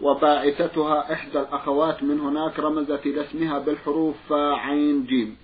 وباعثتها 0.00 1.12
إحدى 1.12 1.40
الأخوات 1.40 2.02
من 2.02 2.20
هناك 2.20 2.58
رمزت 2.58 3.06
إلى 3.06 3.24
اسمها 3.24 3.58
بالحروف 3.58 4.32
عين 4.32 5.06
جيم. 5.06 5.36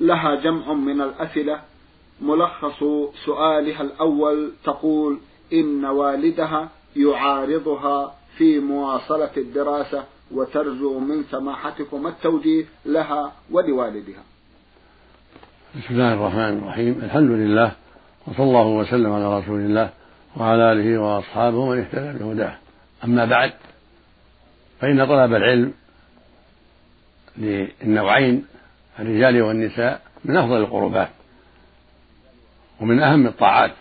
لها 0.00 0.34
جمع 0.34 0.72
من 0.72 1.00
الأسئلة. 1.00 1.60
ملخص 2.20 2.84
سؤالها 3.24 3.82
الأول 3.82 4.52
تقول 4.64 5.18
إن 5.52 5.84
والدها 5.84 6.68
يعارضها 6.96 8.14
في 8.36 8.60
مواصلة 8.60 9.30
الدراسة 9.36 10.04
وترجو 10.30 10.98
من 10.98 11.24
سماحتكم 11.30 12.06
التوجيه 12.06 12.64
لها 12.86 13.32
ولوالدها. 13.50 14.22
بسم 15.76 15.94
الله 15.94 16.14
الرحمن 16.14 16.58
الرحيم. 16.58 17.00
الحمد 17.02 17.30
لله 17.30 17.72
وصلى 18.26 18.44
الله 18.44 18.66
وسلم 18.66 19.12
على 19.12 19.38
رسول 19.38 19.60
الله 19.60 19.90
وعلى 20.36 20.72
آله 20.72 20.98
وأصحابه 20.98 21.56
ومن 21.56 21.78
اهتدى 21.78 22.24
بهداه. 22.24 22.58
أما 23.04 23.24
بعد 23.24 23.52
فإن 24.80 25.06
طلب 25.06 25.34
العلم 25.34 25.72
للنوعين 27.38 28.44
الرجال 28.98 29.42
والنساء 29.42 30.02
من 30.24 30.36
أفضل 30.36 30.56
القربات 30.56 31.08
ومن 32.80 33.00
أهم 33.02 33.26
الطاعات. 33.26 33.72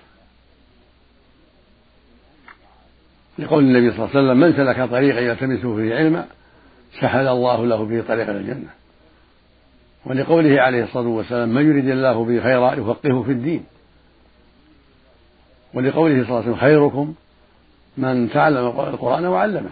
لقول 3.39 3.63
النبي 3.63 3.91
صلى 3.91 4.05
الله 4.05 4.09
عليه 4.17 4.27
وسلم 4.27 4.39
من 4.39 4.53
سلك 4.53 4.89
طريقا 4.89 5.19
يلتمس 5.19 5.59
فيه 5.59 5.95
علما 5.95 6.27
سهل 7.01 7.27
الله 7.27 7.65
له 7.65 7.85
به 7.85 8.03
طريقا 8.07 8.31
الجنة. 8.31 8.69
ولقوله 10.05 10.61
عليه 10.61 10.83
الصلاة 10.83 11.07
والسلام 11.07 11.49
من 11.49 11.69
يريد 11.69 11.89
الله 11.89 12.25
به 12.25 12.43
خيرا 12.43 12.73
يفقهه 12.73 13.23
في 13.23 13.31
الدين. 13.31 13.65
ولقوله 15.73 16.13
صلى 16.13 16.23
الله 16.23 16.35
عليه 16.35 16.49
وسلم 16.49 16.55
خيركم 16.55 17.13
من 17.97 18.29
تعلم 18.29 18.65
القرآن 18.67 19.25
وعلمه. 19.25 19.69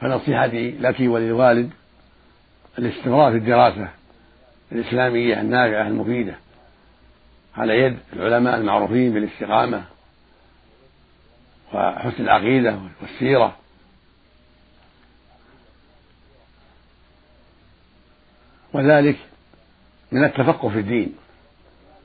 فنصيحتي 0.00 0.70
لك 0.70 0.96
وللوالد 1.00 1.70
الاستمرار 2.78 3.32
في 3.32 3.38
الدراسة 3.38 3.88
الإسلامية 4.72 5.40
النافعة 5.40 5.86
المفيدة 5.86 6.34
على 7.56 7.78
يد 7.78 7.98
العلماء 8.12 8.56
المعروفين 8.56 9.12
بالاستقامة 9.12 9.84
وحسن 11.74 12.22
العقيدة 12.22 12.78
والسيرة. 13.02 13.56
وذلك 18.72 19.16
من 20.12 20.24
التفقه 20.24 20.68
في 20.68 20.78
الدين 20.78 21.14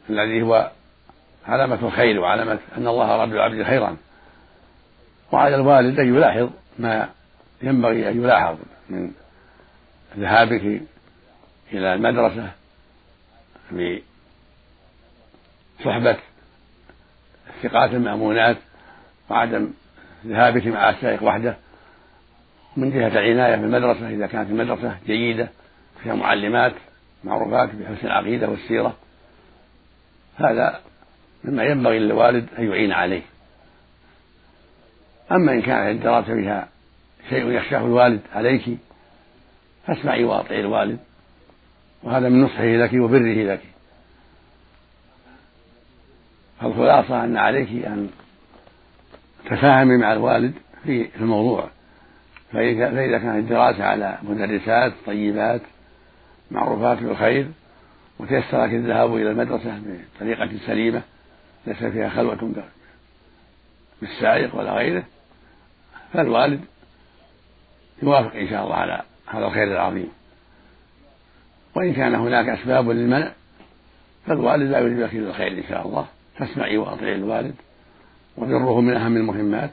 الذي 0.09 0.41
هو 0.41 0.71
علامة 1.47 1.87
الخير 1.87 2.19
وعلامة 2.19 2.59
أن 2.77 2.87
الله 2.87 3.23
رب 3.23 3.31
العبد 3.31 3.63
خيرا. 3.63 3.97
وعلى 5.31 5.55
الوالد 5.55 5.99
أن 5.99 6.15
يلاحظ 6.15 6.49
ما 6.79 7.09
ينبغي 7.61 8.09
أن 8.09 8.23
يلاحظ 8.23 8.57
من 8.89 9.11
ذهابك 10.17 10.81
إلى 11.73 11.93
المدرسة 11.93 12.51
بصحبة 15.79 16.17
الثقات 17.49 17.91
المأمونات 17.91 18.57
وعدم 19.29 19.73
ذهابك 20.25 20.67
مع 20.67 20.89
السائق 20.89 21.23
وحده 21.23 21.57
من 22.77 22.91
جهة 22.91 23.07
العناية 23.07 23.55
بالمدرسة 23.55 24.09
إذا 24.09 24.27
كانت 24.27 24.49
المدرسة 24.49 24.97
جيدة 25.05 25.49
فيها 26.03 26.15
معلمات 26.15 26.73
معروفات 27.23 27.69
بحسن 27.75 28.07
العقيدة 28.07 28.49
والسيرة 28.49 28.95
هذا 30.37 30.81
مما 31.43 31.63
ينبغي 31.63 31.99
للوالد 31.99 32.47
أن 32.57 32.67
يعين 32.67 32.91
عليه. 32.91 33.21
أما 35.31 35.51
إن 35.51 35.61
كانت 35.61 35.97
الدراسة 35.97 36.33
فيها 36.33 36.67
شيء 37.29 37.51
يخشاه 37.51 37.85
الوالد 37.85 38.21
عليك 38.33 38.77
فاسمعي 39.87 40.23
واطعي 40.23 40.59
الوالد 40.59 40.99
وهذا 42.03 42.29
من 42.29 42.41
نصحه 42.41 42.65
لك 42.65 42.93
وبره 42.93 43.53
لك. 43.53 43.61
فالخلاصة 46.61 47.23
أن 47.23 47.37
عليك 47.37 47.85
أن 47.85 48.09
تفاهمي 49.45 49.97
مع 49.97 50.13
الوالد 50.13 50.53
في 50.83 51.09
الموضوع. 51.15 51.69
فإذا 52.51 53.17
كانت 53.17 53.43
الدراسة 53.43 53.83
على 53.83 54.17
مدرسات 54.23 54.93
طيبات 55.05 55.61
معروفات 56.51 56.97
بالخير 56.97 57.47
وتيسر 58.19 58.65
لك 58.65 58.73
الذهاب 58.73 59.15
إلى 59.15 59.31
المدرسة 59.31 59.81
بطريقة 60.15 60.49
سليمة 60.65 61.01
ليس 61.67 61.83
فيها 61.83 62.09
خلوة 62.09 62.53
بالسائق 64.01 64.55
ولا 64.55 64.71
غيره 64.71 65.03
فالوالد 66.13 66.61
يوافق 68.03 68.35
إن 68.35 68.49
شاء 68.49 68.63
الله 68.63 68.75
على 68.75 69.01
هذا 69.27 69.45
الخير 69.45 69.63
العظيم. 69.63 70.11
وإن 71.75 71.93
كان 71.93 72.15
هناك 72.15 72.49
أسباب 72.49 72.89
للمنع 72.89 73.31
فالوالد 74.25 74.71
لا 74.71 74.79
يريد 74.79 74.99
لك 74.99 75.13
إلا 75.13 75.29
الخير 75.29 75.51
إن 75.51 75.63
شاء 75.69 75.87
الله. 75.87 76.07
فاسمعي 76.37 76.77
وأطيعي 76.77 77.15
الوالد 77.15 77.55
وبره 78.37 78.81
من 78.81 78.93
أهم 78.93 79.17
المهمات. 79.17 79.71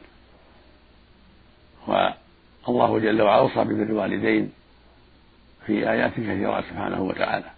والله 2.66 2.98
جل 2.98 3.22
وعلا 3.22 3.38
أوصى 3.38 3.64
ببر 3.64 3.82
الوالدين 3.82 4.52
في 5.66 5.90
آيات 5.90 6.12
كثيرة 6.12 6.60
سبحانه 6.60 7.02
وتعالى. 7.02 7.50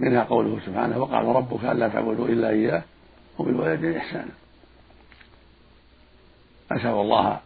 منها 0.00 0.22
قوله 0.22 0.60
سبحانه 0.66 0.98
وقال 0.98 1.24
ربك 1.24 1.64
ألا 1.64 1.88
تعبدوا 1.88 2.28
إلا 2.28 2.48
إياه 2.50 2.82
وبالوالدين 3.38 3.96
إحسانا. 3.96 4.32
أسأل 6.72 6.90
الله 6.90 7.40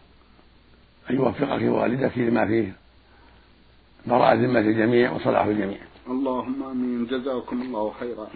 أن 1.09 1.15
يوفقك 1.15 1.61
ووالدك 1.61 2.17
لما 2.17 2.47
فيه. 2.47 2.75
براءة 4.05 4.33
ذمة 4.33 4.59
الجميع 4.59 5.11
وصلاح 5.11 5.45
الجميع. 5.45 5.79
اللهم 6.07 6.63
آمين. 6.63 7.05
جزاكم 7.05 7.61
الله 7.61 7.93
خيرا. 7.99 8.27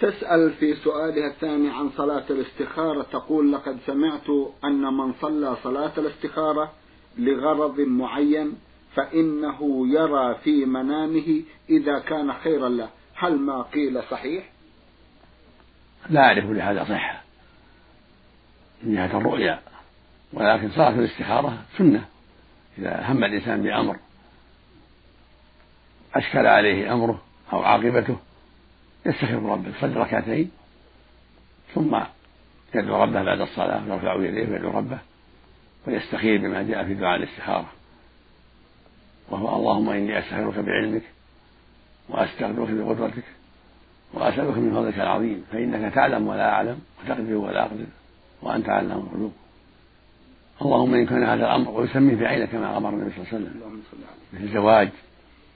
تسأل 0.00 0.52
في 0.52 0.74
سؤالها 0.74 1.26
الثاني 1.26 1.70
عن 1.70 1.90
صلاة 1.96 2.24
الاستخارة. 2.30 3.02
تقول 3.02 3.52
لقد 3.52 3.78
سمعت 3.86 4.30
أن 4.64 4.94
من 4.94 5.12
صلى 5.20 5.56
صلاة 5.62 5.92
الاستخارة 5.98 6.72
لغرض 7.18 7.80
معين 7.80 8.52
فإنه 8.94 9.86
يرى 9.88 10.34
في 10.44 10.64
منامه 10.64 11.42
إذا 11.70 11.98
كان 11.98 12.32
خيرا 12.32 12.68
له. 12.68 12.88
هل 13.14 13.38
ما 13.38 13.62
قيل 13.62 14.02
صحيح؟ 14.10 14.52
لا 16.10 16.20
أعرف 16.20 16.44
لهذا 16.44 16.84
صحة. 16.84 17.22
من 18.82 18.94
جهة 18.94 19.18
الرؤيا. 19.18 19.60
ولكن 20.32 20.70
صلاة 20.70 20.88
الاستخارة 20.88 21.62
سنة. 21.78 22.04
إذا 22.78 23.04
هم 23.08 23.24
الإنسان 23.24 23.62
بأمر 23.62 23.96
أشكل 26.14 26.46
عليه 26.46 26.92
أمره 26.92 27.22
أو 27.52 27.62
عاقبته 27.62 28.16
يستخير 29.06 29.42
ربه 29.42 29.76
يصلي 29.76 30.00
ركعتين 30.00 30.50
ثم 31.74 31.98
يدعو 32.74 33.02
ربه 33.02 33.22
بعد 33.22 33.40
الصلاة 33.40 33.82
يرفع 33.88 34.14
يديه 34.14 34.52
ويدعو 34.52 34.70
ربه 34.70 34.98
ويستخير 35.86 36.40
بما 36.40 36.62
جاء 36.62 36.84
في 36.84 36.94
دعاء 36.94 37.16
الاستخارة. 37.16 37.68
وهو 39.30 39.56
اللهم 39.56 39.90
إني 39.90 40.18
أستخيرك 40.18 40.58
بعلمك 40.58 41.02
وأستغفرك 42.08 42.70
بقدرتك 42.70 43.24
وأسألك 44.12 44.56
من 44.58 44.74
فضلك 44.74 44.94
العظيم 44.94 45.44
فإنك 45.52 45.94
تعلم 45.94 46.26
ولا 46.26 46.50
أعلم 46.50 46.80
وتقدر 47.04 47.34
ولا 47.34 47.62
أقدر 47.62 47.86
وأنت 48.42 48.68
علام 48.68 48.98
القلوب 48.98 49.32
اللهم 50.64 50.94
إن 50.94 51.06
كان 51.06 51.24
هذا 51.24 51.44
الأمر 51.44 51.70
ويسميه 51.70 52.16
بعينه 52.16 52.44
كما 52.44 52.76
أمر 52.76 52.90
النبي 52.90 53.10
صلى 53.10 53.18
الله 53.18 53.28
عليه 53.32 53.46
وسلم. 53.46 53.72
مثل 54.32 54.52
زواج 54.52 54.88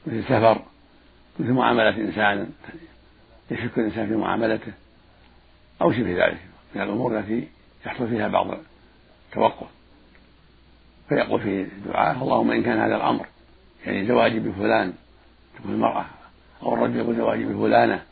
مثل 0.06 0.24
سفر 0.24 0.62
مثل 1.40 1.52
معاملة 1.52 1.96
إنسان 1.96 2.50
يشك 3.50 3.78
الإنسان 3.78 4.08
في 4.08 4.16
معاملته 4.16 4.72
أو 5.82 5.92
شبه 5.92 6.26
ذلك. 6.26 6.38
من 6.74 6.82
الأمور 6.82 7.18
التي 7.18 7.48
يحصل 7.86 8.08
فيها 8.08 8.28
بعض 8.28 8.46
التوقف. 9.28 9.66
فيقول 11.08 11.40
في 11.40 11.62
الدعاء 11.62 12.16
اللهم 12.22 12.50
إن 12.50 12.62
كان 12.62 12.78
هذا 12.78 12.96
الأمر 12.96 13.26
يعني 13.86 14.06
زواجي 14.06 14.40
بفلان 14.40 14.92
تقول 15.58 15.72
المرأة 15.74 16.04
أو 16.62 16.74
الرجل 16.74 16.96
يقول 16.96 17.16
زواجي 17.16 17.44
بفلانة 17.44 18.02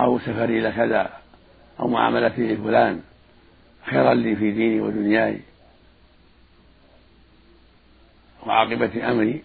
أو 0.00 0.18
سفري 0.18 0.58
إلى 0.58 0.72
كذا 0.72 1.10
أو 1.80 1.88
معاملتي 1.88 2.54
لفلان 2.54 3.00
خيرا 3.86 4.14
لي 4.14 4.36
في 4.36 4.50
ديني 4.50 4.80
ودنياي. 4.80 5.40
وعاقبة 8.46 9.10
أمري 9.10 9.42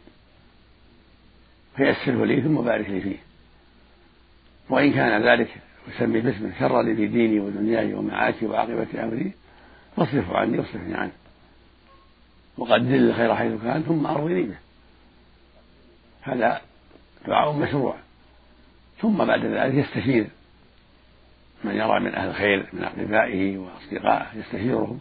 فيسره 1.76 2.26
لي 2.26 2.42
ثم 2.42 2.56
بارك 2.56 2.90
لي 2.90 3.02
فيه. 3.02 3.18
وإن 4.70 4.94
كان 4.94 5.24
ذلك 5.24 5.50
يسمي 5.88 6.22
باسم 6.22 6.52
شر 6.60 6.82
لي 6.82 6.96
في 6.96 7.08
ديني 7.08 7.40
ودنياي 7.40 7.94
ومعاشي 7.94 8.46
وعاقبة 8.46 9.04
أمري 9.04 9.32
فاصرفه 9.98 10.38
عني 10.38 10.60
واصرفني 10.60 10.96
عنه 10.96 11.12
وقدر 12.58 12.96
الخير 12.96 13.36
حيث 13.36 13.62
كان 13.64 13.84
ثم 13.84 14.06
أرضني 14.06 14.44
به 14.44 14.56
هذا 16.22 16.62
دعاء 17.28 17.54
مشروع. 17.54 17.96
ثم 19.02 19.26
بعد 19.26 19.46
ذلك 19.46 19.74
يستشير 19.74 20.28
من 21.64 21.76
يرى 21.76 22.00
من 22.00 22.16
أهل 22.16 22.30
الخير 22.30 22.66
من 22.74 22.84
أقربائه 22.84 23.58
وأصدقائه 23.58 24.28
يستشيرهم. 24.36 25.00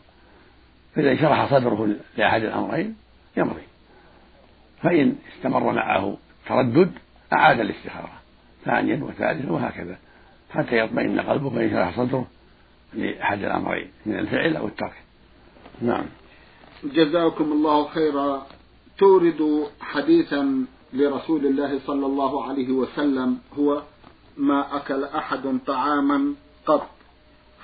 فإذا 0.95 1.17
شرح 1.17 1.51
صدره 1.51 1.97
لأحد 2.17 2.43
الأمرين 2.43 2.97
يمضي. 3.37 3.70
فإن 4.83 5.17
استمر 5.37 5.73
معه 5.73 6.17
تردد 6.49 6.93
أعاد 7.33 7.61
الاستخارة. 7.61 8.13
ثانيا 8.65 9.05
وثالثا 9.05 9.53
وهكذا. 9.53 9.99
حتى 10.51 10.79
يطمئن 10.79 11.21
قلبه 11.21 11.57
وينشرح 11.57 11.97
صدره 11.97 12.27
لأحد 12.95 13.45
الأمرين 13.45 13.91
من 14.07 14.19
الفعل 14.19 14.57
أو 14.57 14.67
الترك. 14.67 14.95
نعم. 15.83 16.05
جزاكم 16.85 17.53
الله 17.53 17.89
خيرا. 17.89 18.47
تورد 18.99 19.67
حديثا 19.81 20.65
لرسول 20.93 21.47
الله 21.47 21.81
صلى 21.87 22.07
الله 22.07 22.45
عليه 22.49 22.71
وسلم. 22.71 23.39
هو 23.59 23.83
ما 24.37 24.77
أكل 24.77 25.05
أحد 25.05 25.59
طعاما 25.67 26.35
قط. 26.67 26.91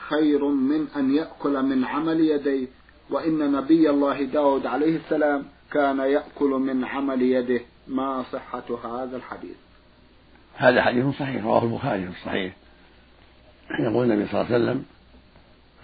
خير 0.08 0.44
من 0.48 0.86
أن 0.96 1.14
يأكل 1.14 1.62
من 1.62 1.84
عمل 1.84 2.20
يديه. 2.20 2.66
وإن 3.10 3.52
نبي 3.52 3.90
الله 3.90 4.22
داود 4.22 4.66
عليه 4.66 4.96
السلام 4.96 5.44
كان 5.72 5.98
يأكل 5.98 6.50
من 6.50 6.84
عمل 6.84 7.22
يده. 7.22 7.60
ما 7.88 8.24
صحة 8.32 8.64
هذا 8.84 9.16
الحديث؟ 9.16 9.56
هذا 10.56 10.82
حديث 10.82 11.06
صحيح 11.06 11.44
رواه 11.44 11.62
البخاري 11.64 12.06
في 12.06 12.20
الصحيح. 12.20 12.54
يقول 13.80 14.12
النبي 14.12 14.28
صلى 14.28 14.40
الله 14.40 14.54
عليه 14.54 14.64
وسلم 14.64 14.84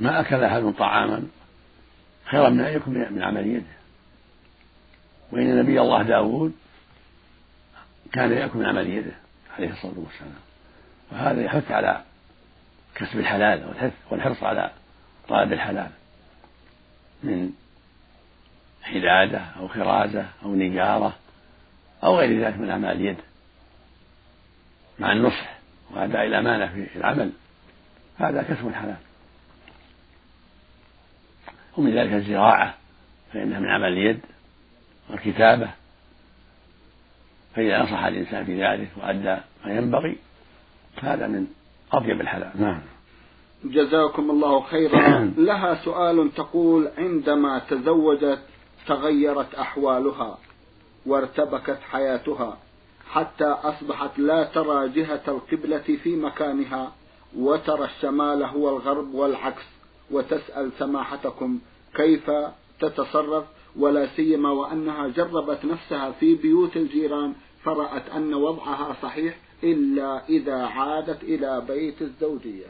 ما 0.01 0.21
أكل 0.21 0.45
أحد 0.45 0.75
طعاما 0.79 1.27
خيرا 2.25 2.49
من 2.49 2.61
أن 2.61 2.73
يأكل 2.73 2.91
من 2.91 3.23
عمل 3.23 3.47
يده. 3.47 3.77
وإن 5.33 5.59
نبي 5.59 5.81
الله 5.81 6.03
داود 6.03 6.53
كان 8.13 8.33
يأكل 8.33 8.59
من 8.59 8.67
عمل 8.67 8.91
يده 8.91 9.15
عليه 9.57 9.73
الصلاة 9.73 9.95
والسلام. 9.97 10.43
وهذا 11.13 11.43
يحث 11.43 11.71
على 11.71 12.03
كسب 12.95 13.19
الحلال 13.19 13.93
والحرص 14.11 14.43
على 14.43 14.71
طلب 15.29 15.53
الحلال 15.53 15.91
من 17.23 17.53
حدادة 18.83 19.39
أو 19.39 19.69
خرازة 19.69 20.27
أو 20.45 20.55
نجارة 20.55 21.15
أو 22.05 22.19
غير 22.19 22.45
ذلك 22.45 22.59
من 22.59 22.71
أعمال 22.71 22.91
اليد. 22.91 23.17
مع 24.99 25.13
النصح 25.13 25.59
وأداء 25.91 26.27
الأمانة 26.27 26.67
في 26.67 26.97
العمل. 26.97 27.33
هذا 28.17 28.43
كسب 28.43 28.73
حلال 28.73 28.97
ومن 31.77 31.95
ذلك 31.95 32.13
الزراعة 32.13 32.75
فإنها 33.33 33.61
من 33.61 33.69
عمل 33.69 33.93
اليد 33.93 34.21
والكتابة. 35.11 35.71
فإذا 37.55 37.83
نصح 37.83 38.05
الإنسان 38.05 38.45
في 38.45 38.63
ذلك 38.65 38.89
وأدى 38.97 39.37
ما 39.65 39.77
ينبغي 39.77 40.17
هذا 41.03 41.27
من 41.27 41.47
أطيب 41.93 42.21
الحلال. 42.21 42.51
نعم. 42.55 42.81
جزاكم 43.65 44.31
الله 44.31 44.63
خيرا. 44.63 45.19
لها 45.49 45.75
سؤال 45.75 46.35
تقول 46.35 46.91
عندما 46.99 47.59
تزوجت 47.59 48.52
تغيرت 48.87 49.55
أحوالها 49.55 50.39
وارتبكت 51.07 51.79
حياتها 51.91 52.59
حتى 53.11 53.45
أصبحت 53.45 54.19
لا 54.19 54.45
ترى 54.45 54.89
جهة 54.89 55.23
القبلة 55.29 55.99
في 56.03 56.17
مكانها 56.17 56.93
وترى 57.37 57.85
الشمال 57.85 58.43
هو 58.43 58.77
الغرب 58.77 59.15
والعكس 59.15 59.63
وتسأل 60.11 60.71
سماحتكم 60.79 61.59
كيف 61.95 62.31
تتصرف 62.81 63.45
ولا 63.77 64.07
سيما 64.17 64.51
وأنها 64.51 65.09
جربت 65.09 65.65
نفسها 65.65 66.11
في 66.11 66.35
بيوت 66.35 66.77
الجيران 66.77 67.35
فرأت 67.65 68.11
أن 68.17 68.35
وضعها 68.35 68.97
صحيح 69.03 69.37
إلا 69.65 70.29
إذا 70.29 70.57
عادت 70.57 71.23
إلى 71.23 71.63
بيت 71.69 72.03
الزوجية. 72.03 72.67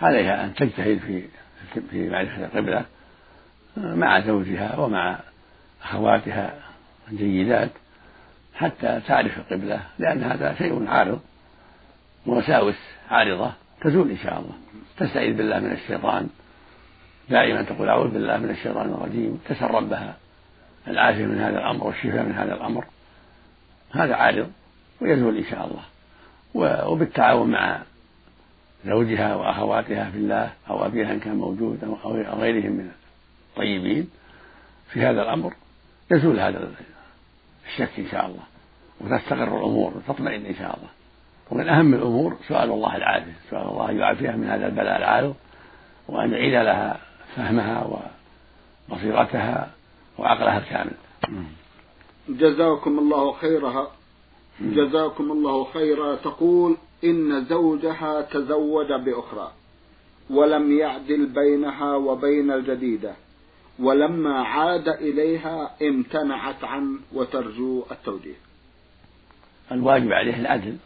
عليها 0.00 0.44
أن 0.44 0.54
تجتهد 0.54 0.98
في 0.98 1.24
في 1.90 2.08
معرفة 2.08 2.44
القبلة. 2.46 2.84
مع 3.76 4.20
زوجها 4.20 4.78
ومع 4.78 5.18
أخواتها 5.82 6.54
الجيدات 7.12 7.70
حتى 8.54 9.00
تعرف 9.08 9.38
القبلة 9.38 9.80
لأن 9.98 10.22
هذا 10.22 10.54
شيء 10.58 10.88
عارض 10.88 11.20
ووساوس 12.26 12.74
عارضة 13.10 13.52
تزول 13.80 14.10
إن 14.10 14.16
شاء 14.16 14.38
الله. 14.38 14.54
تستعيذ 14.98 15.36
بالله 15.36 15.58
من 15.60 15.72
الشيطان. 15.72 16.28
دائما 17.30 17.62
تقول 17.62 17.88
أعوذ 17.88 18.08
بالله 18.08 18.38
من 18.38 18.50
الشيطان 18.50 18.90
الرجيم. 18.90 19.40
تسأل 19.48 19.74
ربها 19.74 20.16
العافية 20.88 21.26
من 21.26 21.38
هذا 21.38 21.58
الأمر 21.58 21.86
والشفاء 21.86 22.22
من 22.22 22.32
هذا 22.32 22.54
الأمر. 22.54 22.84
هذا 23.92 24.14
عارض 24.14 24.52
ويزول 25.00 25.36
إن 25.36 25.44
شاء 25.44 25.66
الله. 25.66 25.82
وبالتعاون 26.90 27.50
مع 27.50 27.78
زوجها 28.86 29.34
وأخواتها 29.34 30.10
في 30.10 30.16
الله 30.16 30.52
أو 30.70 30.86
أبيها 30.86 31.12
إن 31.12 31.20
كان 31.20 31.36
موجود 31.36 31.84
أو 31.84 32.40
غيرهم 32.40 32.72
من 32.72 32.90
الطيبين 33.52 34.10
في 34.92 35.00
هذا 35.00 35.22
الأمر 35.22 35.54
يزول 36.10 36.40
هذا 36.40 36.70
الشك 37.66 37.98
إن 37.98 38.06
شاء 38.10 38.26
الله 38.26 38.42
وتستقر 39.00 39.58
الأمور 39.58 39.92
وتطمئن 39.96 40.46
إن 40.46 40.54
شاء 40.54 40.76
الله. 40.76 40.88
ومن 41.50 41.68
أهم 41.68 41.94
الأمور 41.94 42.36
سؤال 42.48 42.70
الله 42.70 42.96
العافية 42.96 43.32
سؤال 43.50 43.62
الله 43.62 43.90
أن 43.90 43.98
يعافيها 43.98 44.36
من 44.36 44.46
هذا 44.46 44.66
البلاء 44.66 44.98
العارض 44.98 45.34
وأن 46.08 46.32
يعيد 46.32 46.52
لها 46.52 47.00
فهمها 47.36 48.08
وبصيرتها 48.88 49.70
وعقلها 50.18 50.58
الكامل. 50.58 50.96
جزاكم 52.28 52.98
الله 52.98 53.32
خيرها. 53.32 53.90
جزاكم 54.60 55.32
الله 55.32 55.64
خيرا. 55.64 56.16
تقول 56.16 56.76
إن 57.04 57.44
زوجها 57.44 58.20
تزوج 58.20 58.92
بأخرى 58.92 59.52
ولم 60.30 60.78
يعدل 60.78 61.26
بينها 61.26 61.96
وبين 61.96 62.50
الجديدة. 62.50 63.12
ولما 63.78 64.42
عاد 64.42 64.88
إليها 64.88 65.70
امتنعت 65.82 66.64
عنه 66.64 66.98
وترجو 67.12 67.84
التوجيه. 67.90 68.34
الواجب 69.72 70.12
عليه 70.12 70.36
العدل 70.36 70.76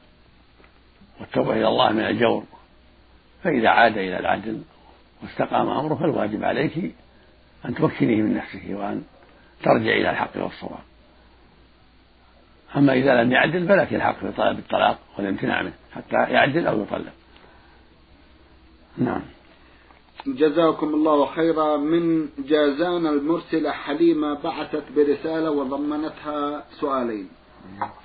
والتوبة 1.21 1.53
إلى 1.53 1.69
الله 1.69 1.93
من 1.93 2.01
الجور. 2.01 2.45
فإذا 3.45 3.69
عاد 3.69 3.99
إلى 3.99 4.19
العدل 4.19 4.63
واستقام 5.23 5.69
أمره 5.69 5.95
فالواجب 5.95 6.45
عليك 6.45 6.95
أن 7.65 7.75
تمكنيه 7.75 8.23
من 8.23 8.35
نفسك 8.35 8.63
وأن 8.69 9.03
ترجع 9.63 9.91
إلى 9.91 10.11
الحق 10.11 10.37
والصواب. 10.37 10.85
أما 12.77 12.93
إذا 12.93 13.23
لم 13.23 13.33
يعدل 13.33 13.69
فلك 13.69 13.95
الحق 13.95 14.19
في 14.19 14.33
طلب 14.33 14.59
الطلاق 14.59 14.99
والامتناع 15.19 15.63
منه 15.63 15.75
حتى 15.93 16.17
يعدل 16.17 16.67
أو 16.67 16.83
يطلق. 16.83 17.13
نعم. 18.99 19.23
جزاكم 20.27 20.95
الله 20.95 21.27
خيرا. 21.27 21.77
من 21.77 22.29
جازان 22.39 23.07
المرسلة 23.07 23.71
حليمة 23.71 24.35
بعثت 24.35 24.85
برسالة 24.97 25.51
وضمنتها 25.51 26.65
سؤالين. 26.81 27.29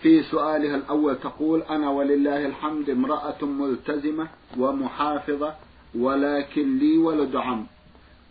في 0.02 0.24
سؤالها 0.24 0.76
الأول 0.76 1.16
تقول 1.16 1.62
أنا 1.62 1.90
ولله 1.90 2.46
الحمد 2.46 2.90
امرأة 2.90 3.46
ملتزمة 3.46 4.28
ومحافظة 4.58 5.54
ولكن 5.96 6.78
لي 6.78 6.98
ولد 6.98 7.36
عم. 7.36 7.66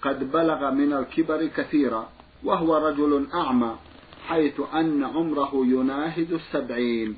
قد 0.03 0.33
بلغ 0.33 0.71
من 0.71 0.93
الكبر 0.93 1.47
كثيرا 1.47 2.09
وهو 2.45 2.77
رجل 2.77 3.27
أعمى 3.35 3.77
حيث 4.27 4.61
أن 4.75 5.05
عمره 5.05 5.51
يناهز 5.55 6.33
السبعين. 6.33 7.17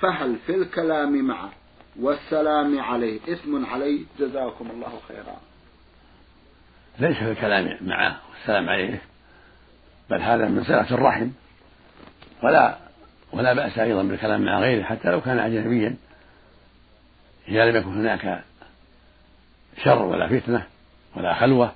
فهل 0.00 0.36
في 0.46 0.54
الكلام 0.54 1.24
معه؟ 1.24 1.52
والسلام 2.00 2.80
عليه. 2.80 3.20
إثم 3.28 3.66
عليه. 3.66 4.00
جزاكم 4.18 4.70
الله 4.70 4.92
خيرا. 5.08 5.53
ليس 6.98 7.16
في 7.16 7.30
الكلام 7.30 7.76
معه 7.80 8.20
والسلام 8.30 8.68
عليه 8.68 9.02
بل 10.10 10.22
هذا 10.22 10.48
من 10.48 10.64
صلة 10.64 10.90
الرحم. 10.90 11.30
ولا 12.42 12.78
ولا 13.32 13.52
بأس 13.52 13.78
أيضا 13.78 14.02
بالكلام 14.02 14.44
مع 14.44 14.60
غيره 14.60 14.82
حتى 14.82 15.10
لو 15.10 15.20
كان 15.20 15.38
أجنبيا. 15.38 15.96
إذا 17.48 17.64
لم 17.64 17.76
يكن 17.76 17.94
هناك 18.00 18.44
شر 19.84 20.02
ولا 20.02 20.28
فتنة 20.28 20.66
ولا 21.16 21.34
خلوة 21.34 21.72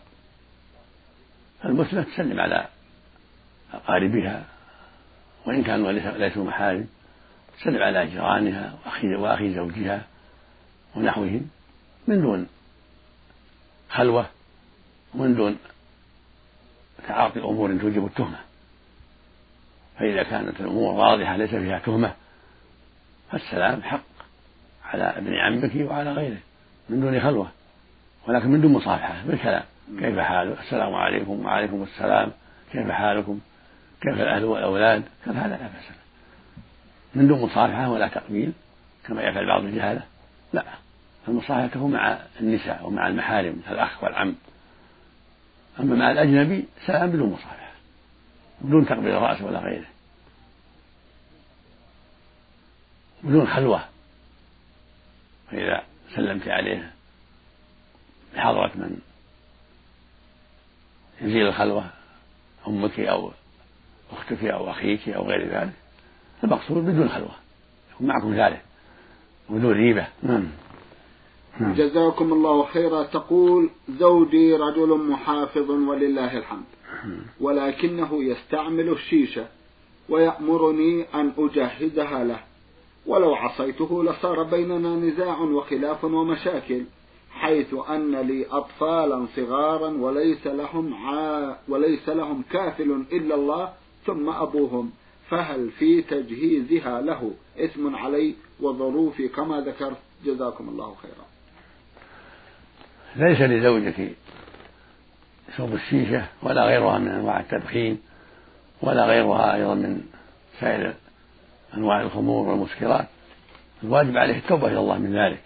فالمسلمة 1.62 2.02
تسلم 2.02 2.40
على 2.40 2.66
أقاربها. 3.74 4.44
وإن 5.46 5.62
كانوا 5.62 5.92
ليسوا 5.92 6.44
محارم 6.44 6.88
تسلم 7.60 7.82
على 7.82 8.06
جيرانها 8.06 8.74
وأخي 8.86 9.14
وأخي 9.14 9.54
زوجها 9.54 10.02
ونحوهم 10.94 11.50
من 12.06 12.20
دون 12.20 12.46
خلوة. 13.90 14.26
ومن 15.14 15.34
دون 15.34 15.58
تعاطي 17.08 17.40
أمور 17.40 17.78
توجب 17.78 18.06
التهمة. 18.06 18.38
فإذا 19.98 20.22
كانت 20.22 20.60
الأمور 20.60 20.94
واضحة 20.94 21.36
ليس 21.36 21.50
فيها 21.50 21.78
تهمة 21.78 22.14
فالسلام 23.30 23.82
حق 23.82 24.00
على 24.84 25.02
ابن 25.02 25.34
عمك 25.34 25.90
وعلى 25.90 26.12
غيره 26.12 26.38
من 26.88 27.00
دون 27.00 27.20
خلوة 27.20 27.48
ولكن 28.28 28.48
من 28.48 28.60
دون 28.60 28.72
مصافحة 28.72 29.22
بالكلام. 29.26 29.62
كيف 29.98 30.18
حالك؟ 30.18 30.60
السلام 30.60 30.94
عليكم 30.94 31.44
وعليكم 31.46 31.82
السلام 31.82 32.32
كيف 32.72 32.90
حالكم؟ 32.90 33.40
كيف 34.00 34.14
الأهل 34.14 34.44
والأولاد؟ 34.44 35.02
كيف 35.24 35.36
هذا 35.36 35.48
لا 35.48 35.56
بأس 35.56 35.98
من 37.14 37.28
دون 37.28 37.40
مصافحة 37.40 37.90
ولا 37.90 38.08
تقبيل 38.08 38.52
كما 39.06 39.22
يفعل 39.22 39.46
بعض 39.46 39.64
الجهالة 39.64 40.02
لا. 40.52 40.64
المصافحة 41.28 41.86
مع 41.86 42.18
النساء 42.40 42.86
ومع 42.86 43.08
المحارم 43.08 43.62
الأخ 43.70 44.04
والعم. 44.04 44.34
أما 45.80 45.96
مع 45.96 46.10
الأجنبي 46.10 46.64
سلام 46.86 47.10
بدون 47.10 47.28
مصافحة 47.28 47.72
بدون 48.60 48.86
تقبيل 48.86 49.10
الرأس 49.10 49.42
ولا 49.42 49.58
غيره. 49.58 49.86
بدون 53.22 53.46
خلوة. 53.46 53.84
فإذا 55.50 55.82
سلمت 56.14 56.48
عليه 56.48 56.92
بحضرة 58.34 58.72
من 58.74 58.98
يزيل 61.20 61.46
الخلوة 61.46 61.90
أمك 62.68 63.00
أو 63.00 63.32
أختك 64.10 64.44
أو 64.44 64.70
أخيك 64.70 65.08
أو 65.08 65.28
غير 65.28 65.48
ذلك 65.48 65.72
المقصود 66.44 66.84
بدون 66.84 67.08
خلوة 67.08 67.34
يكون 67.94 68.06
معكم 68.06 68.34
ذلك 68.34 68.62
بدون 69.50 69.72
ريبة. 69.72 70.06
نعم. 70.22 70.48
نعم. 71.60 71.74
جزاكم 71.74 72.32
الله 72.32 72.64
خيرا. 72.64 73.02
تقول 73.02 73.70
زوجي 73.88 74.54
رجل 74.56 74.98
محافظ 74.98 75.70
ولله 75.70 76.38
الحمد 76.38 76.64
ولكنه 77.40 78.24
يستعمل 78.24 78.88
الشيشة 78.88 79.46
ويأمرني 80.08 81.06
أن 81.14 81.32
أجهزها 81.38 82.24
له. 82.24 82.40
ولو 83.06 83.34
عصيته 83.34 84.04
لصار 84.04 84.42
بيننا 84.42 84.96
نزاع 84.96 85.40
وخلاف 85.40 86.04
ومشاكل 86.04 86.82
حيث 87.30 87.74
أن 87.90 88.16
لي 88.16 88.46
أطفالا 88.50 89.26
صغارا 89.36 89.88
وليس 89.88 90.46
لهم 90.46 90.94
عا 90.94 91.56
وليس 91.68 92.08
لهم 92.08 92.42
كافل 92.50 93.04
إلا 93.12 93.34
الله 93.34 93.72
ثم 94.06 94.30
أبوهم. 94.30 94.90
فهل 95.30 95.70
في 95.70 96.02
تجهيزها 96.02 97.00
له 97.00 97.30
إثم 97.58 97.96
علي 97.96 98.34
وظروفي 98.60 99.28
كما 99.28 99.60
ذكرت؟ 99.60 99.96
جزاكم 100.24 100.68
الله 100.68 100.94
خيرا. 101.02 101.37
ليس 103.16 103.40
لزوجك 103.40 104.12
شرب 105.56 105.74
الشيشة 105.74 106.24
ولا 106.42 106.64
غيرها 106.64 106.98
من 106.98 107.08
أنواع 107.08 107.40
التدخين 107.40 107.98
ولا 108.82 109.06
غيرها 109.06 109.54
أيضا 109.54 109.74
من 109.74 110.00
سائر 110.60 110.94
أنواع 111.74 112.00
الخمور 112.00 112.48
والمسكرات. 112.48 113.06
الواجب 113.84 114.16
عليه 114.16 114.36
التوبة 114.36 114.66
إلى 114.66 114.78
الله 114.78 114.98
من 114.98 115.18
ذلك. 115.18 115.40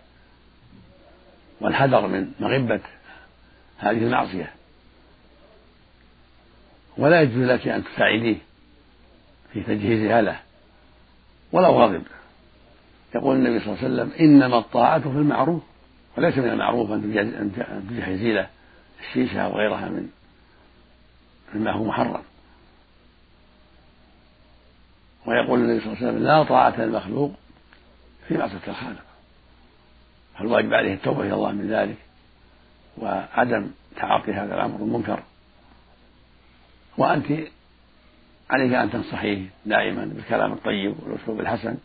والحذر 1.61 2.07
من 2.07 2.33
مغبة 2.41 2.81
هذه 3.79 3.99
المعصية. 3.99 4.53
ولا 6.99 7.23
يجوز 7.23 7.45
لك 7.51 7.69
أن 7.69 7.85
تساعديه 7.85 8.37
في 9.53 9.61
تجهيزها 9.61 10.23
له. 10.23 10.41
ولو 11.53 11.83
غضب. 11.83 12.03
يقول 13.15 13.37
النبي 13.37 13.61
صلى 13.61 13.69
الله 13.69 13.85
عليه 13.85 13.95
وسلم 13.95 14.13
إنما 14.21 14.59
الطاعة 14.59 15.01
في 15.01 15.07
المعروف. 15.07 15.63
وليس 16.19 16.39
من 16.39 16.49
المعروف 16.49 16.93
أن 16.93 17.53
تجهزي 17.91 18.33
له 18.33 18.49
الشيشة 19.01 19.41
أو 19.41 19.57
غيرها 19.57 19.89
من 19.89 20.09
مما 21.55 21.73
هو 21.73 21.85
محرم. 21.85 22.23
ويقول 25.27 25.61
النبي 25.61 25.81
صلى 25.81 25.93
الله 25.93 25.99
عليه 25.99 26.13
وسلم 26.13 26.25
لا 26.25 26.43
طاعة 26.43 26.81
للمخلوق 26.81 27.33
في 28.29 28.39
معصية 28.39 28.69
الخالق. 28.69 29.05
فالواجب 30.39 30.75
عليه 30.75 30.95
التوبة 30.95 31.21
إلى 31.21 31.35
الله 31.35 31.53
من 31.53 31.71
ذلك 31.71 31.97
وعدم 32.99 33.71
تعاطي 33.97 34.33
هذا 34.33 34.55
الأمر 34.55 34.77
المنكر. 34.77 35.23
وأنت 36.99 37.27
عليك 38.51 38.73
أن 38.73 38.91
تنصحيه 38.91 39.47
دائما 39.67 40.05
بالكلام 40.05 40.53
الطيب 40.53 40.95
والأسلوب 41.03 41.41
الحسن 41.41 41.77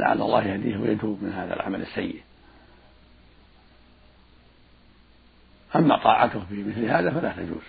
لعل 0.00 0.22
الله 0.22 0.44
يهديه 0.44 0.76
ويتوب 0.76 1.22
من 1.22 1.32
هذا 1.32 1.54
العمل 1.54 1.82
السيء. 1.82 2.22
أما 5.76 5.96
طاعته 5.96 6.42
في 6.48 6.62
مثل 6.62 6.84
هذا 6.84 7.10
فلا 7.10 7.32
تجوز 7.36 7.64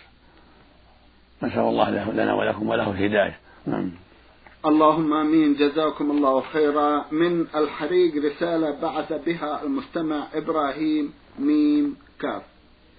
نسأل 1.43 1.59
الله 1.59 1.89
له 1.89 2.11
لنا 2.11 2.33
ولكم 2.33 2.69
وله 2.69 2.91
الهداية. 2.91 3.37
نعم. 3.65 3.91
اللهم 4.65 5.13
آمين. 5.13 5.53
جزاكم 5.53 6.11
الله 6.11 6.41
خيرا. 6.41 7.05
من 7.11 7.47
الحريق 7.55 8.25
رسالة 8.25 8.81
بعث 8.81 9.13
بها 9.25 9.63
المستمع 9.63 10.27
إبراهيم 10.33 11.13
ميم 11.39 11.95
كاف. 12.19 12.41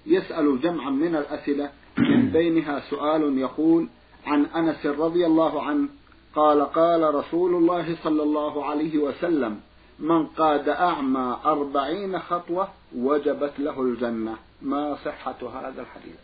يسأل 0.06 0.60
جمعا 0.60 0.90
من 0.90 1.16
الأسئلة. 1.16 1.70
من 1.98 2.30
بينها 2.30 2.80
سؤال 2.90 3.38
يقول 3.38 3.88
عن 4.26 4.44
أنس 4.44 4.86
رضي 4.86 5.26
الله 5.26 5.62
عنه 5.62 5.88
قال 6.36 6.62
قال 6.62 7.14
رسول 7.14 7.54
الله 7.54 7.96
صلى 8.04 8.22
الله 8.22 8.64
عليه 8.64 8.98
وسلم 8.98 9.60
من 9.98 10.26
قاد 10.26 10.68
أعمى 10.68 11.36
أربعين 11.44 12.18
خطوة 12.18 12.68
وجبت 12.96 13.52
له 13.58 13.82
الجنة. 13.82 14.36
ما 14.62 14.96
صحة 15.04 15.36
هذا 15.42 15.80
الحديث؟ 15.80 16.16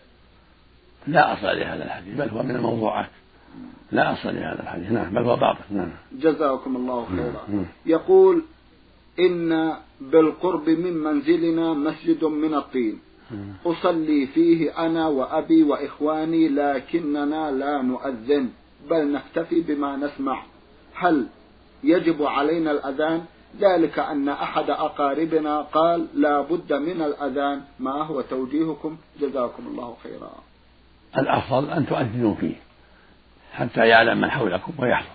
لا 1.07 1.33
أصل 1.33 1.47
لهذا 1.47 1.85
الحديث 1.85 2.15
بل 2.19 2.29
هو 2.29 2.43
من 2.43 2.57
الموضوعات. 2.57 3.11
لا 3.93 4.13
أصل 4.13 4.29
لهذا 4.35 4.63
الحديث 4.63 4.91
نعم 4.91 5.15
بل 5.15 5.23
هو 5.23 5.37
باطل 5.37 5.61
نعم. 5.71 5.91
جزاكم 6.13 6.77
الله 6.77 7.07
خيرا. 7.07 7.47
نعم. 7.49 7.67
يقول 7.87 8.43
إن 9.21 9.77
بالقرب 10.01 10.71
من 10.71 10.93
منزلنا 10.93 11.73
مسجد 11.73 12.25
من 12.25 12.55
الطين. 12.55 12.99
أصلي 13.67 14.27
فيه 14.27 14.87
أنا 14.87 15.07
وأبي 15.07 15.63
وإخواني 15.63 16.49
لكننا 16.49 17.51
لا 17.51 17.83
نؤذن 17.83 18.51
بل 18.91 19.13
نكتفي 19.13 19.61
بما 19.61 19.97
نسمع. 19.97 20.43
هل 20.95 21.27
يجب 21.85 22.23
علينا 22.23 22.71
الأذان؟ 22.71 23.25
ذلك 23.61 23.99
أن 23.99 24.29
أحد 24.29 24.71
أقاربنا 24.71 25.61
قال 25.61 26.07
لا 26.15 26.41
بد 26.41 26.73
من 26.73 27.03
الأذان 27.03 27.61
ما 27.79 28.03
هو 28.03 28.21
توجيهكم؟ 28.21 28.97
جزاكم 29.21 29.67
الله 29.67 29.97
خيرا. 30.03 30.31
الأفضل 31.19 31.71
أن 31.71 31.87
تؤذنوا 31.87 32.35
فيه 32.35 32.55
حتى 33.53 33.87
يعلم 33.87 34.21
من 34.21 34.31
حولكم 34.31 34.73
ويحضر. 34.79 35.09